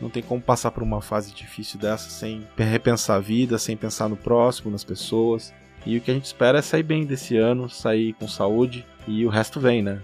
não 0.00 0.10
tem 0.10 0.22
como 0.22 0.40
passar 0.40 0.70
por 0.70 0.82
uma 0.82 1.00
fase 1.00 1.32
difícil 1.34 1.78
dessa 1.78 2.10
sem 2.10 2.46
repensar 2.56 3.16
a 3.16 3.20
vida, 3.20 3.58
sem 3.58 3.76
pensar 3.76 4.08
no 4.08 4.16
próximo, 4.16 4.70
nas 4.70 4.84
pessoas. 4.84 5.52
E 5.86 5.96
o 5.96 6.00
que 6.00 6.10
a 6.10 6.14
gente 6.14 6.24
espera 6.24 6.58
é 6.58 6.62
sair 6.62 6.82
bem 6.82 7.04
desse 7.04 7.36
ano, 7.36 7.68
sair 7.68 8.14
com 8.14 8.26
saúde 8.26 8.86
e 9.06 9.24
o 9.26 9.28
resto 9.28 9.60
vem, 9.60 9.82
né? 9.82 10.00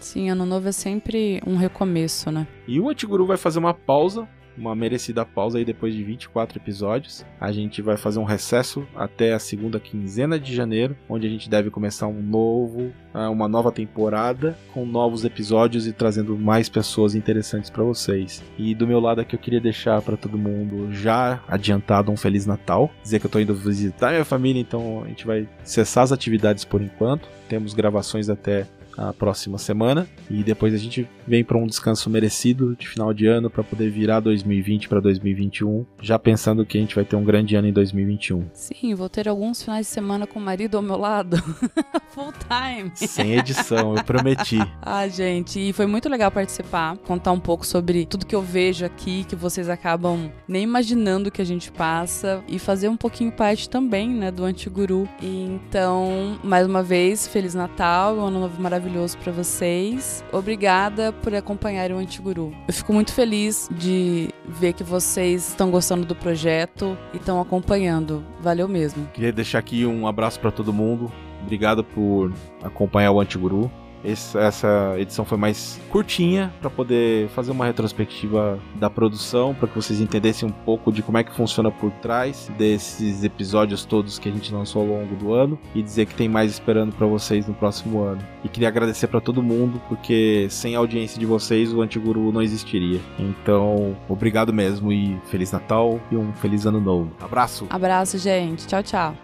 Sim, 0.00 0.28
ano 0.28 0.44
novo 0.44 0.68
é 0.68 0.72
sempre 0.72 1.40
um 1.46 1.56
recomeço, 1.56 2.30
né? 2.30 2.46
E 2.66 2.78
o 2.78 2.90
Antiguru 2.90 3.24
vai 3.24 3.36
fazer 3.36 3.58
uma 3.58 3.72
pausa 3.72 4.28
uma 4.56 4.74
merecida 4.74 5.24
pausa 5.24 5.58
aí 5.58 5.64
depois 5.64 5.94
de 5.94 6.02
24 6.02 6.58
episódios. 6.58 7.24
A 7.40 7.52
gente 7.52 7.82
vai 7.82 7.96
fazer 7.96 8.18
um 8.18 8.24
recesso 8.24 8.86
até 8.94 9.32
a 9.32 9.38
segunda 9.38 9.80
quinzena 9.80 10.38
de 10.38 10.54
janeiro, 10.54 10.96
onde 11.08 11.26
a 11.26 11.30
gente 11.30 11.48
deve 11.48 11.70
começar 11.70 12.06
um 12.06 12.22
novo, 12.22 12.92
ah, 13.14 13.30
uma 13.30 13.48
nova 13.48 13.70
temporada 13.70 14.56
com 14.72 14.84
novos 14.84 15.24
episódios 15.24 15.86
e 15.86 15.92
trazendo 15.92 16.36
mais 16.36 16.68
pessoas 16.68 17.14
interessantes 17.14 17.70
para 17.70 17.84
vocês. 17.84 18.42
E 18.58 18.74
do 18.74 18.86
meu 18.86 19.00
lado 19.00 19.20
aqui 19.20 19.34
eu 19.34 19.40
queria 19.40 19.60
deixar 19.60 20.00
para 20.02 20.16
todo 20.16 20.38
mundo 20.38 20.92
já 20.92 21.42
adiantado 21.48 22.10
um 22.10 22.16
feliz 22.16 22.46
Natal, 22.46 22.90
dizer 23.02 23.20
que 23.20 23.26
eu 23.26 23.30
tô 23.30 23.38
indo 23.38 23.54
visitar 23.54 24.10
minha 24.10 24.24
família, 24.24 24.60
então 24.60 25.02
a 25.04 25.08
gente 25.08 25.26
vai 25.26 25.48
cessar 25.62 26.04
as 26.04 26.12
atividades 26.12 26.64
por 26.64 26.80
enquanto. 26.82 27.28
Temos 27.48 27.74
gravações 27.74 28.28
até 28.28 28.66
a 28.96 29.12
próxima 29.12 29.58
semana 29.58 30.06
e 30.30 30.42
depois 30.42 30.74
a 30.74 30.78
gente 30.78 31.08
vem 31.26 31.44
para 31.44 31.56
um 31.56 31.66
descanso 31.66 32.10
merecido 32.10 32.76
de 32.76 32.86
final 32.88 33.12
de 33.14 33.26
ano 33.26 33.48
para 33.48 33.62
poder 33.62 33.90
virar 33.90 34.20
2020 34.20 34.88
para 34.88 35.00
2021, 35.00 35.86
já 36.00 36.18
pensando 36.18 36.66
que 36.66 36.76
a 36.76 36.80
gente 36.80 36.94
vai 36.94 37.04
ter 37.04 37.16
um 37.16 37.24
grande 37.24 37.56
ano 37.56 37.68
em 37.68 37.72
2021. 37.72 38.48
Sim, 38.52 38.94
vou 38.94 39.08
ter 39.08 39.28
alguns 39.28 39.62
finais 39.62 39.86
de 39.86 39.92
semana 39.92 40.26
com 40.26 40.38
o 40.38 40.42
marido 40.42 40.76
ao 40.76 40.82
meu 40.82 40.96
lado, 40.96 41.36
full 42.10 42.32
time. 42.32 42.90
Sem 42.94 43.38
edição, 43.38 43.96
eu 43.96 44.04
prometi. 44.04 44.58
ah, 44.82 45.06
gente, 45.08 45.58
e 45.58 45.72
foi 45.72 45.86
muito 45.86 46.08
legal 46.08 46.30
participar, 46.30 46.96
contar 46.98 47.32
um 47.32 47.40
pouco 47.40 47.66
sobre 47.66 48.04
tudo 48.06 48.26
que 48.26 48.34
eu 48.34 48.42
vejo 48.42 48.84
aqui, 48.84 49.24
que 49.24 49.36
vocês 49.36 49.68
acabam 49.68 50.30
nem 50.46 50.62
imaginando 50.62 51.30
que 51.30 51.40
a 51.40 51.46
gente 51.46 51.70
passa 51.70 52.42
e 52.48 52.58
fazer 52.58 52.88
um 52.88 52.96
pouquinho 52.96 53.32
parte 53.32 53.68
também, 53.68 54.08
né, 54.08 54.30
do 54.30 54.44
Antiguru. 54.44 55.08
E 55.20 55.42
então, 55.42 56.38
mais 56.42 56.66
uma 56.66 56.82
vez, 56.82 57.26
feliz 57.26 57.54
Natal, 57.54 58.16
um 58.16 58.26
ano 58.26 58.40
novo 58.40 58.60
maravilhoso 58.60 58.81
maravilhoso 58.82 59.16
para 59.18 59.32
vocês. 59.32 60.24
Obrigada 60.32 61.12
por 61.12 61.34
acompanhar 61.34 61.92
o 61.92 61.98
Antiguru. 61.98 62.52
Eu 62.66 62.74
fico 62.74 62.92
muito 62.92 63.12
feliz 63.12 63.68
de 63.70 64.28
ver 64.44 64.72
que 64.72 64.82
vocês 64.82 65.48
estão 65.48 65.70
gostando 65.70 66.04
do 66.04 66.16
projeto 66.16 66.98
e 67.14 67.16
estão 67.16 67.40
acompanhando. 67.40 68.24
Valeu 68.40 68.66
mesmo. 68.66 69.06
Queria 69.14 69.32
deixar 69.32 69.60
aqui 69.60 69.86
um 69.86 70.06
abraço 70.06 70.40
para 70.40 70.50
todo 70.50 70.72
mundo. 70.72 71.12
Obrigado 71.42 71.84
por 71.84 72.32
acompanhar 72.62 73.12
o 73.12 73.20
Antiguru. 73.20 73.70
Esse, 74.04 74.36
essa 74.36 74.94
edição 74.98 75.24
foi 75.24 75.38
mais 75.38 75.80
curtinha 75.90 76.52
para 76.60 76.70
poder 76.70 77.28
fazer 77.28 77.50
uma 77.50 77.66
retrospectiva 77.66 78.58
da 78.74 78.90
produção, 78.90 79.54
para 79.54 79.68
que 79.68 79.74
vocês 79.74 80.00
entendessem 80.00 80.48
um 80.48 80.52
pouco 80.52 80.92
de 80.92 81.02
como 81.02 81.18
é 81.18 81.24
que 81.24 81.32
funciona 81.32 81.70
por 81.70 81.90
trás 81.92 82.50
desses 82.58 83.24
episódios 83.24 83.84
todos 83.84 84.18
que 84.18 84.28
a 84.28 84.32
gente 84.32 84.52
lançou 84.52 84.82
ao 84.82 84.88
longo 84.88 85.14
do 85.14 85.32
ano 85.32 85.58
e 85.74 85.82
dizer 85.82 86.06
que 86.06 86.14
tem 86.14 86.28
mais 86.28 86.50
esperando 86.50 86.92
para 86.92 87.06
vocês 87.06 87.46
no 87.46 87.54
próximo 87.54 88.02
ano. 88.02 88.22
E 88.44 88.48
queria 88.48 88.68
agradecer 88.68 89.06
para 89.06 89.20
todo 89.20 89.42
mundo, 89.42 89.80
porque 89.88 90.46
sem 90.50 90.74
a 90.74 90.78
audiência 90.78 91.18
de 91.18 91.26
vocês 91.26 91.72
o 91.72 91.80
Antiguru 91.80 92.32
não 92.32 92.42
existiria. 92.42 93.00
Então, 93.18 93.96
obrigado 94.08 94.52
mesmo 94.52 94.92
e 94.92 95.18
feliz 95.26 95.52
Natal 95.52 96.00
e 96.10 96.16
um 96.16 96.32
feliz 96.34 96.66
ano 96.66 96.80
novo. 96.80 97.12
Abraço. 97.20 97.66
Abraço, 97.70 98.18
gente. 98.18 98.66
Tchau, 98.66 98.82
tchau. 98.82 99.14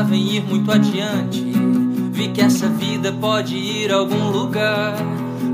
Pensava 0.00 0.16
em 0.16 0.36
ir 0.36 0.44
muito 0.44 0.72
adiante, 0.72 1.44
vi 2.12 2.28
que 2.28 2.40
essa 2.40 2.68
vida 2.68 3.12
pode 3.12 3.54
ir 3.54 3.92
a 3.92 3.96
algum 3.96 4.30
lugar. 4.30 4.94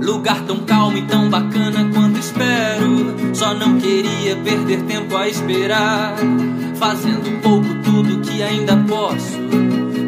Lugar 0.01 0.41
tão 0.43 0.59
calmo 0.59 0.97
e 0.97 1.03
tão 1.03 1.29
bacana 1.29 1.91
quanto 1.93 2.21
espero. 2.21 3.35
Só 3.35 3.55
não 3.55 3.79
queria 3.79 4.37
perder 4.37 4.83
tempo 4.83 5.17
a 5.17 5.29
esperar. 5.29 6.15
Fazendo 6.77 7.41
pouco 7.43 7.67
tudo 7.83 8.21
que 8.21 8.43
ainda 8.43 8.77
posso. 8.89 9.39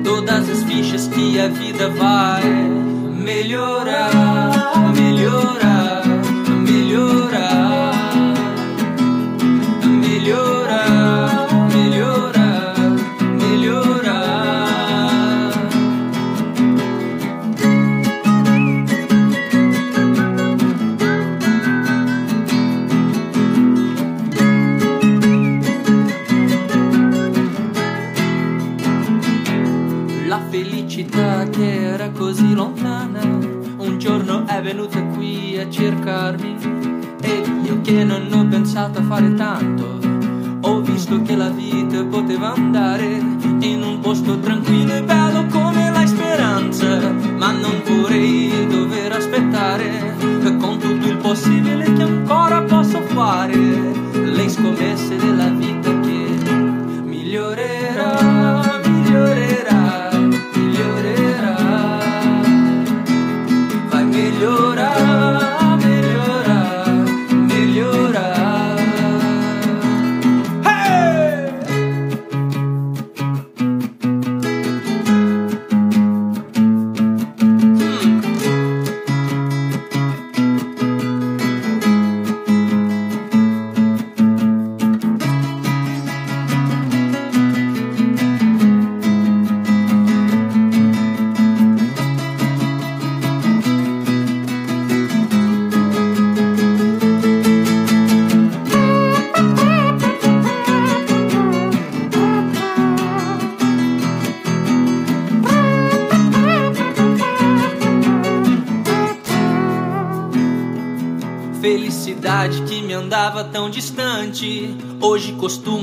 Todas 0.04 0.48
as 0.48 0.62
fichas 0.64 1.08
que 1.08 1.40
a 1.40 1.48
vida 1.48 1.88
vai 1.90 2.44
melhorar, 3.24 4.92
melhorar. 4.94 5.77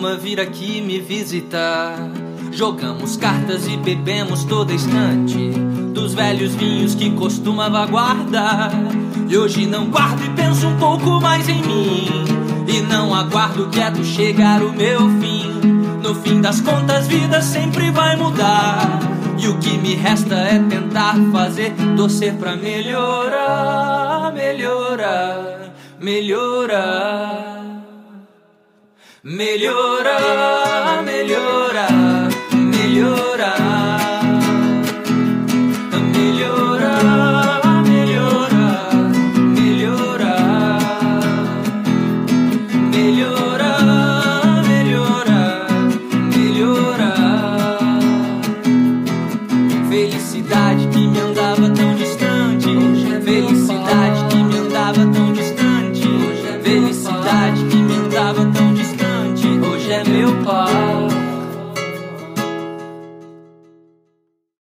Costuma 0.05 0.15
vir 0.15 0.39
aqui 0.39 0.81
me 0.81 0.99
visitar. 0.99 1.97
Jogamos 2.51 3.17
cartas 3.17 3.67
e 3.67 3.75
bebemos 3.75 4.43
toda 4.43 4.71
instante 4.71 5.49
dos 5.93 6.13
velhos 6.13 6.53
vinhos 6.53 6.93
que 6.93 7.09
costumava 7.11 7.85
guardar. 7.87 8.71
E 9.27 9.35
hoje 9.35 9.65
não 9.65 9.89
guardo 9.89 10.23
e 10.23 10.29
penso 10.29 10.67
um 10.67 10.77
pouco 10.77 11.19
mais 11.19 11.49
em 11.49 11.61
mim. 11.61 12.07
E 12.67 12.81
não 12.81 13.15
aguardo 13.15 13.67
quieto 13.69 14.03
chegar 14.03 14.61
o 14.61 14.71
meu 14.71 14.99
fim. 15.19 15.59
No 16.03 16.13
fim 16.13 16.39
das 16.39 16.61
contas, 16.61 17.07
vida 17.07 17.41
sempre 17.41 17.89
vai 17.89 18.15
mudar. 18.15 18.99
E 19.39 19.47
o 19.47 19.57
que 19.57 19.77
me 19.79 19.95
resta 19.95 20.35
é 20.35 20.59
tentar 20.59 21.15
fazer, 21.31 21.73
torcer 21.97 22.35
pra 22.35 22.55
melhorar, 22.55 24.31
melhorar, 24.33 25.73
melhorar 25.99 27.54
melhorar, 29.25 31.01
melhorar. 31.03 32.14